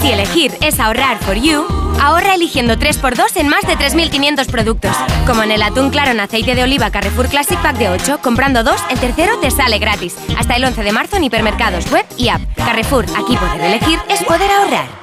Si 0.02 0.12
elegir 0.12 0.52
es 0.62 0.80
ahorrar 0.80 1.18
for 1.20 1.36
you, 1.36 1.66
ahorra 2.02 2.36
eligiendo 2.36 2.76
3x2 2.76 3.38
en 3.38 3.48
más 3.48 3.62
de 3.62 3.78
3.500 3.78 4.48
productos. 4.48 4.96
Como 5.26 5.44
en 5.44 5.52
el 5.52 5.62
atún 5.62 5.92
claro 5.92 6.12
en 6.12 6.20
aceite 6.20 6.56
de 6.56 6.64
oliva 6.64 6.92
Carrefour 6.92 7.30
Classic 7.30 7.58
Pack 7.62 7.78
de 7.78 7.90
8, 7.90 8.20
comprando 8.22 8.64
2, 8.64 8.76
el 8.90 9.00
tercero 9.00 9.40
te 9.40 9.50
sale 9.50 9.80
gratis. 9.80 10.16
Hasta 10.38 10.58
el 10.58 10.66
11 10.66 10.84
de 10.84 10.92
marzo 10.92 11.16
en 11.16 11.24
hipermercados, 11.24 11.90
web 11.92 12.06
y 12.18 12.28
app. 12.28 12.42
Carrefour, 12.56 13.06
aquí 13.16 13.38
poder 13.38 13.62
elegir 13.62 14.00
es 14.10 14.24
poder 14.24 14.52
ahorrar. 14.52 15.03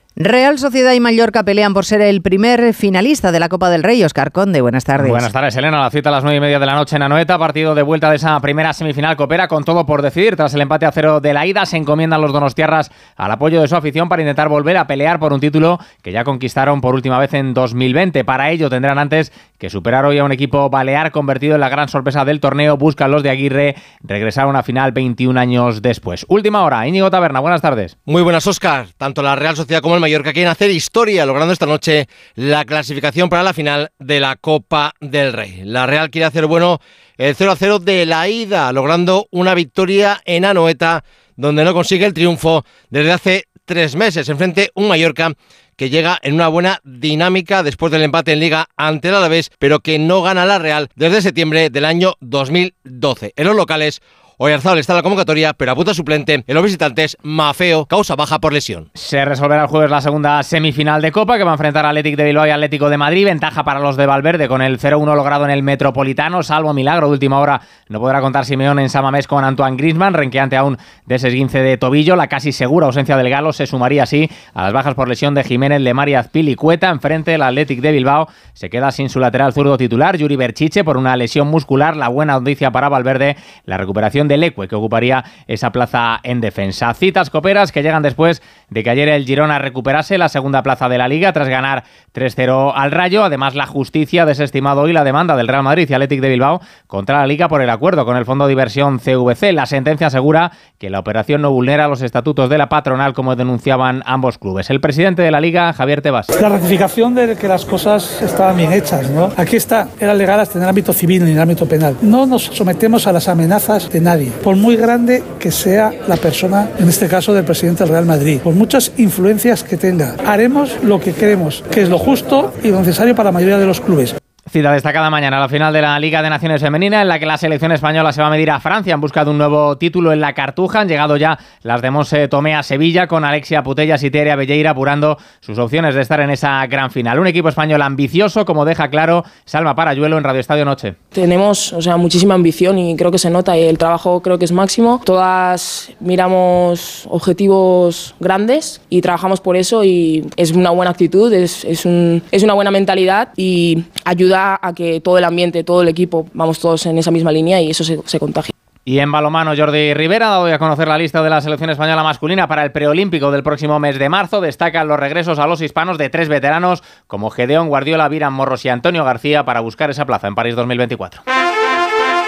Real 0.17 0.59
Sociedad 0.59 0.91
y 0.91 0.99
Mallorca 0.99 1.43
pelean 1.43 1.73
por 1.73 1.85
ser 1.85 2.01
el 2.01 2.21
primer 2.21 2.73
finalista 2.73 3.31
de 3.31 3.39
la 3.39 3.47
Copa 3.47 3.69
del 3.69 3.81
Rey. 3.81 4.03
Oscar 4.03 4.33
Conde, 4.33 4.59
buenas 4.59 4.83
tardes. 4.83 5.09
Buenas 5.09 5.31
tardes, 5.31 5.55
Elena. 5.55 5.79
La 5.79 5.89
cita 5.89 6.09
a 6.09 6.11
las 6.11 6.23
nueve 6.23 6.35
y 6.35 6.41
media 6.41 6.59
de 6.59 6.65
la 6.65 6.75
noche 6.75 6.97
en 6.97 7.03
Anoeta. 7.03 7.39
Partido 7.39 7.75
de 7.75 7.81
vuelta 7.81 8.09
de 8.09 8.17
esa 8.17 8.37
primera 8.41 8.73
semifinal. 8.73 9.15
Coopera 9.15 9.47
con 9.47 9.63
todo 9.63 9.85
por 9.85 10.01
decidir. 10.01 10.35
Tras 10.35 10.53
el 10.53 10.59
empate 10.59 10.85
a 10.85 10.91
cero 10.91 11.21
de 11.21 11.33
la 11.33 11.45
ida, 11.45 11.65
se 11.65 11.77
encomiendan 11.77 12.19
los 12.19 12.33
donostiarras 12.33 12.91
al 13.15 13.31
apoyo 13.31 13.61
de 13.61 13.69
su 13.69 13.75
afición 13.77 14.09
para 14.09 14.21
intentar 14.21 14.49
volver 14.49 14.75
a 14.75 14.85
pelear 14.85 15.17
por 15.17 15.31
un 15.31 15.39
título 15.39 15.79
que 16.01 16.11
ya 16.11 16.25
conquistaron 16.25 16.81
por 16.81 16.93
última 16.93 17.17
vez 17.17 17.33
en 17.33 17.53
2020. 17.53 18.25
Para 18.25 18.51
ello 18.51 18.69
tendrán 18.69 18.99
antes 18.99 19.31
que 19.57 19.69
superar 19.69 20.03
hoy 20.03 20.17
a 20.17 20.25
un 20.25 20.33
equipo 20.33 20.69
balear 20.69 21.11
convertido 21.11 21.55
en 21.55 21.61
la 21.61 21.69
gran 21.69 21.87
sorpresa 21.87 22.25
del 22.25 22.41
torneo. 22.41 22.75
Buscan 22.75 23.11
los 23.11 23.23
de 23.23 23.29
Aguirre 23.29 23.75
regresar 24.01 24.43
a 24.43 24.47
una 24.47 24.61
final 24.61 24.91
21 24.91 25.39
años 25.39 25.81
después. 25.81 26.25
Última 26.27 26.63
hora. 26.63 26.85
Íñigo 26.85 27.09
Taberna, 27.09 27.39
buenas 27.39 27.61
tardes. 27.61 27.97
Muy 28.03 28.23
buenas, 28.23 28.45
Oscar. 28.45 28.87
Tanto 28.97 29.21
la 29.21 29.37
Real 29.37 29.55
Sociedad 29.55 29.81
como 29.81 29.95
el 29.95 30.00
Mallorca 30.01 30.33
quieren 30.33 30.51
hacer 30.51 30.69
historia, 30.69 31.25
logrando 31.25 31.53
esta 31.53 31.65
noche 31.65 32.07
la 32.35 32.65
clasificación 32.65 33.29
para 33.29 33.43
la 33.43 33.53
final 33.53 33.91
de 33.99 34.19
la 34.19 34.35
Copa 34.35 34.93
del 34.99 35.31
Rey. 35.31 35.61
La 35.63 35.85
Real 35.85 36.09
quiere 36.09 36.25
hacer 36.25 36.47
bueno 36.47 36.81
el 37.17 37.35
0 37.35 37.51
a 37.51 37.55
0 37.55 37.79
de 37.79 38.05
la 38.05 38.27
ida, 38.27 38.71
logrando 38.73 39.27
una 39.31 39.53
victoria 39.53 40.21
en 40.25 40.43
Anoeta, 40.43 41.05
donde 41.37 41.63
no 41.63 41.73
consigue 41.73 42.05
el 42.05 42.13
triunfo 42.13 42.65
desde 42.89 43.11
hace 43.11 43.45
tres 43.65 43.95
meses. 43.95 44.27
Enfrente 44.27 44.71
un 44.75 44.89
Mallorca 44.89 45.33
que 45.75 45.89
llega 45.89 46.19
en 46.21 46.33
una 46.33 46.47
buena 46.47 46.79
dinámica 46.83 47.63
después 47.63 47.91
del 47.91 48.03
empate 48.03 48.33
en 48.33 48.39
Liga 48.39 48.67
ante 48.75 49.07
el 49.07 49.15
Alavés, 49.15 49.49
pero 49.57 49.79
que 49.79 49.97
no 49.97 50.21
gana 50.21 50.45
la 50.45 50.59
Real 50.59 50.89
desde 50.95 51.21
septiembre 51.21 51.69
del 51.69 51.85
año 51.85 52.15
2012. 52.19 53.33
En 53.35 53.47
los 53.47 53.55
locales, 53.55 54.01
Oyarzabal 54.43 54.79
está 54.79 54.93
en 54.93 54.97
la 54.97 55.03
convocatoria, 55.03 55.53
pero 55.53 55.71
a 55.71 55.75
puta 55.75 55.93
suplente 55.93 56.43
en 56.47 56.55
los 56.55 56.63
visitantes, 56.63 57.15
Mafeo, 57.21 57.85
causa 57.85 58.15
baja 58.15 58.39
por 58.39 58.53
lesión. 58.53 58.89
Se 58.95 59.23
resolverá 59.23 59.61
el 59.61 59.67
jueves 59.67 59.91
la 59.91 60.01
segunda 60.01 60.41
semifinal 60.41 60.99
de 60.99 61.11
Copa 61.11 61.37
que 61.37 61.43
va 61.43 61.51
a 61.51 61.53
enfrentar 61.53 61.85
al 61.85 61.91
Atlético 61.91 62.17
de 62.17 62.23
Bilbao 62.23 62.47
y 62.47 62.49
Atlético 62.49 62.89
de 62.89 62.97
Madrid. 62.97 63.25
Ventaja 63.25 63.63
para 63.63 63.79
los 63.79 63.97
de 63.97 64.07
Valverde 64.07 64.47
con 64.47 64.63
el 64.63 64.79
0-1 64.79 65.15
logrado 65.15 65.45
en 65.45 65.51
el 65.51 65.61
Metropolitano, 65.61 66.41
salvo 66.41 66.73
milagro 66.73 67.05
de 67.05 67.13
última 67.13 67.37
hora. 67.37 67.61
No 67.87 67.99
podrá 67.99 68.19
contar 68.19 68.45
Simeón 68.45 68.79
en 68.79 68.89
Samamés 68.89 69.27
con 69.27 69.43
Antoine 69.43 69.77
Griezmann, 69.77 70.15
renqueante 70.15 70.57
aún 70.57 70.79
de 71.05 71.15
ese 71.15 71.29
de 71.29 71.77
tobillo. 71.77 72.15
La 72.15 72.25
casi 72.25 72.51
segura 72.51 72.87
ausencia 72.87 73.17
del 73.17 73.29
Galo 73.29 73.53
se 73.53 73.67
sumaría 73.67 74.01
así 74.01 74.27
a 74.55 74.63
las 74.63 74.73
bajas 74.73 74.95
por 74.95 75.07
lesión 75.07 75.35
de 75.35 75.43
Jiménez, 75.43 75.81
Lemar 75.81 76.09
Azpil 76.15 76.49
y 76.49 76.55
Cueta. 76.55 76.89
Enfrente 76.89 77.35
el 77.35 77.43
Atlético 77.43 77.83
de 77.83 77.91
Bilbao 77.91 78.27
se 78.53 78.71
queda 78.71 78.91
sin 78.91 79.07
su 79.09 79.19
lateral 79.19 79.53
zurdo 79.53 79.77
titular, 79.77 80.17
Yuri 80.17 80.35
Berchiche, 80.35 80.83
por 80.83 80.97
una 80.97 81.15
lesión 81.15 81.47
muscular. 81.47 81.95
La 81.95 82.07
buena 82.07 82.39
noticia 82.39 82.71
para 82.71 82.89
Valverde, 82.89 83.37
la 83.65 83.77
recuperación 83.77 84.29
del 84.30 84.30
Ecue, 84.43 84.67
que 84.67 84.75
ocuparía 84.75 85.23
esa 85.47 85.71
plaza 85.71 86.19
en 86.23 86.41
defensa. 86.41 86.93
Citas 86.93 87.29
coperas 87.29 87.71
que 87.71 87.83
llegan 87.83 88.03
después 88.03 88.41
de 88.69 88.83
que 88.83 88.89
ayer 88.89 89.09
el 89.09 89.25
Girona 89.25 89.59
recuperase 89.59 90.17
la 90.17 90.29
segunda 90.29 90.63
plaza 90.63 90.89
de 90.89 90.97
la 90.97 91.07
liga 91.07 91.33
tras 91.33 91.49
ganar 91.49 91.83
3-0 92.13 92.73
al 92.75 92.91
Rayo. 92.91 93.23
Además, 93.23 93.55
la 93.55 93.67
justicia 93.67 94.23
ha 94.23 94.25
desestimado 94.25 94.81
hoy 94.81 94.93
la 94.93 95.03
demanda 95.03 95.35
del 95.35 95.47
Real 95.47 95.63
Madrid 95.63 95.87
y 95.89 95.93
Athletic 95.93 96.21
de 96.21 96.29
Bilbao 96.29 96.61
contra 96.87 97.19
la 97.19 97.27
liga 97.27 97.47
por 97.47 97.61
el 97.61 97.69
acuerdo 97.69 98.05
con 98.05 98.17
el 98.17 98.25
Fondo 98.25 98.47
de 98.47 98.53
Inversión 98.53 98.99
CVC. 98.99 99.53
La 99.53 99.65
sentencia 99.65 100.07
asegura 100.07 100.51
que 100.77 100.89
la 100.89 100.99
operación 100.99 101.41
no 101.41 101.51
vulnera 101.51 101.87
los 101.87 102.01
estatutos 102.01 102.49
de 102.49 102.57
la 102.57 102.69
patronal 102.69 103.13
como 103.13 103.35
denunciaban 103.35 104.03
ambos 104.05 104.37
clubes. 104.37 104.69
El 104.69 104.81
presidente 104.81 105.21
de 105.21 105.31
la 105.31 105.41
liga, 105.41 105.73
Javier 105.73 106.01
Tebas. 106.01 106.27
La 106.41 106.49
ratificación 106.49 107.15
de 107.15 107.35
que 107.35 107.47
las 107.47 107.65
cosas 107.65 108.21
estaban 108.21 108.57
bien 108.57 108.71
hechas, 108.71 109.09
¿no? 109.09 109.31
Aquí 109.37 109.55
está, 109.55 109.89
era 109.99 110.13
legal 110.13 110.39
hasta 110.39 110.57
en 110.57 110.63
el 110.63 110.69
ámbito 110.69 110.93
civil 110.93 111.23
ni 111.25 111.31
en 111.31 111.37
el 111.37 111.43
ámbito 111.43 111.65
penal. 111.65 111.97
No 112.01 112.25
nos 112.25 112.43
sometemos 112.43 113.07
a 113.07 113.11
las 113.11 113.27
amenazas 113.27 113.89
de 113.89 114.01
nadie, 114.01 114.20
por 114.29 114.55
muy 114.55 114.75
grande 114.75 115.23
que 115.39 115.51
sea 115.51 115.91
la 116.07 116.17
persona, 116.17 116.69
en 116.77 116.89
este 116.89 117.07
caso 117.07 117.33
del 117.33 117.45
presidente 117.45 117.83
del 117.83 117.93
Real 117.93 118.05
Madrid, 118.05 118.39
por 118.39 118.53
muchas 118.53 118.91
influencias 118.97 119.63
que 119.63 119.77
tenga. 119.77 120.15
Haremos 120.25 120.77
lo 120.83 120.99
que 120.99 121.13
queremos, 121.13 121.63
que 121.71 121.81
es 121.81 121.89
lo 121.89 121.97
justo 121.97 122.53
y 122.63 122.69
lo 122.69 122.79
necesario 122.79 123.15
para 123.15 123.29
la 123.29 123.33
mayoría 123.33 123.57
de 123.57 123.65
los 123.65 123.81
clubes. 123.81 124.15
Cita 124.49 124.71
destacada 124.73 125.11
mañana, 125.11 125.39
la 125.39 125.47
final 125.47 125.71
de 125.71 125.83
la 125.83 125.99
Liga 125.99 126.23
de 126.23 126.29
Naciones 126.29 126.61
Femenina, 126.61 127.03
en 127.03 127.07
la 127.07 127.19
que 127.19 127.27
la 127.27 127.37
selección 127.37 127.71
española 127.73 128.11
se 128.11 128.21
va 128.21 128.27
a 128.27 128.31
medir 128.31 128.49
a 128.49 128.59
Francia 128.59 128.91
en 128.95 128.99
busca 128.99 129.23
de 129.23 129.29
un 129.29 129.37
nuevo 129.37 129.77
título 129.77 130.11
en 130.11 130.19
la 130.19 130.33
Cartuja. 130.33 130.79
Han 130.79 130.87
llegado 130.87 131.15
ya 131.15 131.37
las 131.61 131.83
de 131.83 131.91
Monse 131.91 132.27
Tomé 132.27 132.55
a 132.55 132.63
Sevilla, 132.63 133.05
con 133.05 133.23
Alexia 133.23 133.61
Putellas 133.61 134.01
y 134.01 134.09
Teria 134.09 134.35
Belleira 134.35 134.71
apurando 134.71 135.19
sus 135.41 135.59
opciones 135.59 135.93
de 135.93 136.01
estar 136.01 136.19
en 136.21 136.31
esa 136.31 136.65
gran 136.65 136.89
final. 136.89 137.19
Un 137.19 137.27
equipo 137.27 137.49
español 137.49 137.83
ambicioso, 137.83 138.43
como 138.43 138.65
deja 138.65 138.89
claro 138.89 139.23
Salma 139.45 139.75
Parayuelo 139.75 140.17
en 140.17 140.23
Radio 140.23 140.39
Estadio 140.39 140.65
Noche. 140.65 140.95
Tenemos 141.11 141.71
o 141.73 141.81
sea, 141.83 141.97
muchísima 141.97 142.33
ambición 142.33 142.79
y 142.79 142.95
creo 142.95 143.11
que 143.11 143.19
se 143.19 143.29
nota 143.29 143.55
y 143.55 143.61
el 143.65 143.77
trabajo 143.77 144.23
creo 144.23 144.39
que 144.39 144.45
es 144.45 144.51
máximo. 144.51 145.01
Todas 145.05 145.91
miramos 145.99 147.07
objetivos 147.11 148.15
grandes 148.19 148.81
y 148.89 149.01
trabajamos 149.01 149.39
por 149.39 149.55
eso 149.55 149.83
y 149.83 150.27
es 150.35 150.51
una 150.51 150.71
buena 150.71 150.89
actitud, 150.89 151.31
es, 151.31 151.63
es, 151.63 151.85
un, 151.85 152.23
es 152.31 152.41
una 152.41 152.55
buena 152.55 152.71
mentalidad 152.71 153.29
y 153.37 153.83
ayuda 154.03 154.30
a 154.35 154.73
que 154.75 155.01
todo 155.01 155.17
el 155.17 155.23
ambiente, 155.23 155.63
todo 155.63 155.81
el 155.81 155.87
equipo, 155.87 156.27
vamos 156.33 156.59
todos 156.59 156.85
en 156.85 156.97
esa 156.97 157.11
misma 157.11 157.31
línea 157.31 157.61
y 157.61 157.71
eso 157.71 157.83
se, 157.83 157.99
se 158.05 158.19
contagia. 158.19 158.51
Y 158.83 158.97
en 158.97 159.11
balomano, 159.11 159.53
Jordi 159.55 159.93
Rivera 159.93 160.27
ha 160.27 160.29
dado 160.31 160.45
a 160.47 160.57
conocer 160.57 160.87
la 160.87 160.97
lista 160.97 161.21
de 161.21 161.29
la 161.29 161.39
selección 161.39 161.69
española 161.69 162.01
masculina 162.01 162.47
para 162.47 162.63
el 162.63 162.71
preolímpico 162.71 163.29
del 163.29 163.43
próximo 163.43 163.79
mes 163.79 163.99
de 163.99 164.09
marzo. 164.09 164.41
Destacan 164.41 164.87
los 164.87 164.99
regresos 164.99 165.37
a 165.37 165.45
los 165.45 165.61
hispanos 165.61 165.99
de 165.99 166.09
tres 166.09 166.29
veteranos 166.29 166.81
como 167.05 167.29
Gedeón, 167.29 167.69
Guardiola, 167.69 168.09
Viran 168.09 168.33
Morros 168.33 168.65
y 168.65 168.69
Antonio 168.69 169.05
García 169.05 169.45
para 169.45 169.59
buscar 169.59 169.91
esa 169.91 170.05
plaza 170.05 170.27
en 170.27 170.33
París 170.33 170.55
2024. 170.55 171.21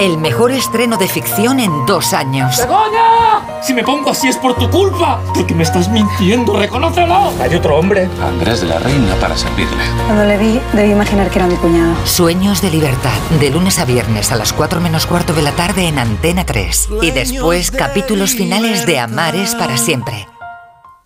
El 0.00 0.16
mejor 0.16 0.50
estreno 0.50 0.96
de 0.96 1.06
ficción 1.06 1.60
en 1.60 1.84
dos 1.84 2.14
años. 2.14 2.56
¡Begoña! 2.56 3.60
Si 3.60 3.74
me 3.74 3.84
pongo 3.84 4.08
así 4.08 4.28
es 4.28 4.36
por 4.38 4.54
tu 4.54 4.70
culpa. 4.70 5.20
Porque 5.34 5.54
me 5.54 5.62
estás 5.62 5.90
mintiendo, 5.90 6.58
reconócelo. 6.58 7.34
Hay 7.38 7.54
otro 7.54 7.76
hombre. 7.76 8.08
Andrés 8.18 8.62
de 8.62 8.68
la 8.68 8.78
Reina 8.78 9.14
para 9.16 9.36
servirle. 9.36 9.84
Cuando 10.06 10.24
le 10.24 10.38
vi, 10.38 10.58
debí 10.72 10.92
imaginar 10.92 11.28
que 11.28 11.38
era 11.38 11.46
mi 11.46 11.56
cuñado. 11.56 11.94
Sueños 12.06 12.62
de 12.62 12.70
libertad. 12.70 13.12
De 13.40 13.50
lunes 13.50 13.78
a 13.78 13.84
viernes 13.84 14.32
a 14.32 14.36
las 14.36 14.54
4 14.54 14.80
menos 14.80 15.04
cuarto 15.04 15.34
de 15.34 15.42
la 15.42 15.52
tarde 15.52 15.86
en 15.86 15.98
Antena 15.98 16.46
3. 16.46 16.88
Y 17.02 17.10
después 17.10 17.70
capítulos 17.70 18.30
finales 18.30 18.86
de 18.86 19.00
Amares 19.00 19.54
para 19.54 19.76
siempre. 19.76 20.29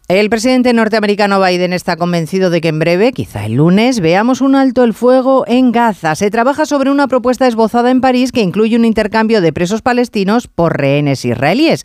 El 0.06 0.28
presidente 0.28 0.74
norteamericano 0.74 1.42
Biden 1.42 1.72
está 1.72 1.96
convencido 1.96 2.50
de 2.50 2.60
que 2.60 2.68
en 2.68 2.78
breve, 2.78 3.14
quizá 3.14 3.46
el 3.46 3.54
lunes, 3.54 4.00
veamos 4.00 4.42
un 4.42 4.54
alto 4.54 4.84
el 4.84 4.92
fuego 4.92 5.44
en 5.46 5.72
Gaza. 5.72 6.14
Se 6.14 6.30
trabaja 6.30 6.66
sobre 6.66 6.90
una 6.90 7.08
propuesta 7.08 7.46
esbozada 7.46 7.90
en 7.90 8.02
París 8.02 8.30
que 8.30 8.42
incluye 8.42 8.76
un 8.76 8.84
intercambio 8.84 9.40
de 9.40 9.54
presos 9.54 9.80
palestinos 9.80 10.46
por 10.46 10.76
rehenes 10.76 11.24
israelíes. 11.24 11.84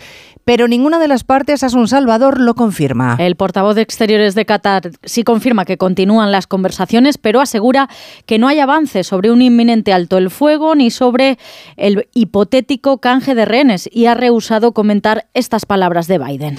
Pero 0.50 0.68
ninguna 0.68 0.98
de 0.98 1.08
las 1.08 1.24
partes, 1.24 1.62
Asun 1.62 1.88
Salvador, 1.88 2.40
lo 2.40 2.56
confirma. 2.56 3.18
El 3.20 3.36
portavoz 3.36 3.76
de 3.76 3.84
Exteriores 3.84 4.34
de 4.34 4.48
Qatar 4.48 4.90
sí 5.04 5.24
confirma 5.24 5.64
que 5.64 5.78
continúan 5.78 6.32
las 6.32 6.48
conversaciones, 6.48 7.20
pero 7.20 7.40
asegura 7.40 7.88
que 8.26 8.40
no 8.40 8.48
hay 8.48 8.60
avance 8.60 9.04
sobre 9.04 9.30
un 9.30 9.44
inminente 9.44 9.94
alto 9.94 10.18
el 10.18 10.32
fuego 10.32 10.74
ni 10.74 10.90
sobre 10.90 11.38
el 11.78 12.08
hipotético 12.16 12.98
canje 12.98 13.36
de 13.36 13.46
rehenes 13.46 13.88
y 13.94 14.08
ha 14.08 14.16
rehusado 14.16 14.72
comentar 14.72 15.28
estas 15.36 15.68
palabras 15.68 16.08
de 16.08 16.18
Biden. 16.18 16.58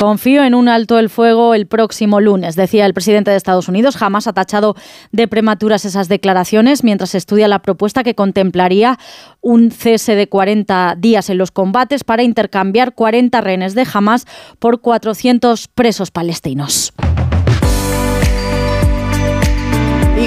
Confío 0.00 0.42
en 0.42 0.54
un 0.56 0.68
alto 0.68 0.98
el 0.98 1.08
fuego 1.08 1.54
el 1.54 1.68
próximo 1.68 2.20
lunes, 2.20 2.56
decía 2.56 2.84
el 2.84 2.94
presidente 2.94 3.30
de 3.30 3.36
Estados 3.36 3.68
Unidos. 3.68 3.96
Jamás 3.96 4.26
ha 4.26 4.32
tachado 4.32 4.74
de 5.12 5.28
prematuras 5.28 5.84
esas 5.84 6.08
declaraciones 6.08 6.82
mientras 6.82 7.14
estudia 7.14 7.46
la 7.46 7.60
propuesta 7.60 8.02
que 8.02 8.16
contemplaría 8.16 8.98
un 9.40 9.70
cese 9.70 9.99
de 10.06 10.28
40 10.28 10.96
días 10.98 11.30
en 11.30 11.38
los 11.38 11.50
combates 11.50 12.04
para 12.04 12.22
intercambiar 12.22 12.94
40 12.94 13.40
rehenes 13.40 13.74
de 13.74 13.86
Hamas 13.92 14.26
por 14.58 14.80
400 14.80 15.68
presos 15.68 16.10
palestinos. 16.10 16.92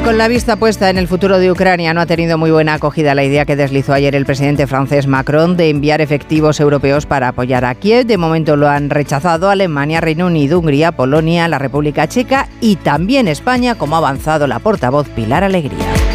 con 0.03 0.17
la 0.17 0.27
vista 0.27 0.57
puesta 0.57 0.89
en 0.89 0.97
el 0.97 1.07
futuro 1.07 1.39
de 1.39 1.49
Ucrania, 1.49 1.93
no 1.93 2.01
ha 2.01 2.05
tenido 2.05 2.38
muy 2.38 2.51
buena 2.51 2.73
acogida 2.73 3.15
la 3.15 3.23
idea 3.23 3.45
que 3.45 3.55
deslizó 3.55 3.93
ayer 3.93 4.15
el 4.15 4.25
presidente 4.25 4.67
francés 4.67 5.07
Macron 5.07 5.55
de 5.55 5.69
enviar 5.69 6.01
efectivos 6.01 6.59
europeos 6.59 7.05
para 7.05 7.29
apoyar 7.29 7.63
a 7.63 7.73
Kiev. 7.73 8.05
De 8.05 8.17
momento 8.17 8.57
lo 8.57 8.67
han 8.67 8.89
rechazado 8.89 9.49
Alemania, 9.49 10.01
Reino 10.01 10.27
Unido, 10.27 10.59
Hungría, 10.59 10.91
Polonia, 10.91 11.47
la 11.47 11.57
República 11.57 12.07
Checa 12.07 12.49
y 12.59 12.75
también 12.75 13.29
España, 13.29 13.75
como 13.75 13.95
ha 13.95 13.99
avanzado 13.99 14.45
la 14.45 14.59
portavoz 14.59 15.07
Pilar 15.07 15.45
Alegría. 15.45 16.12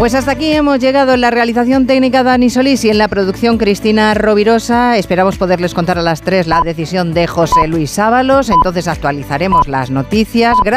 Pues 0.00 0.14
hasta 0.14 0.30
aquí 0.30 0.50
hemos 0.50 0.78
llegado 0.78 1.12
en 1.12 1.20
la 1.20 1.30
realización 1.30 1.86
técnica 1.86 2.22
Dani 2.22 2.48
Solís 2.48 2.82
y 2.86 2.88
en 2.88 2.96
la 2.96 3.06
producción 3.08 3.58
Cristina 3.58 4.14
Rovirosa. 4.14 4.96
Esperamos 4.96 5.36
poderles 5.36 5.74
contar 5.74 5.98
a 5.98 6.02
las 6.02 6.22
tres 6.22 6.46
la 6.46 6.62
decisión 6.62 7.12
de 7.12 7.26
José 7.26 7.68
Luis 7.68 7.90
Sábalos. 7.90 8.48
Entonces 8.48 8.88
actualizaremos 8.88 9.68
las 9.68 9.90
noticias. 9.90 10.56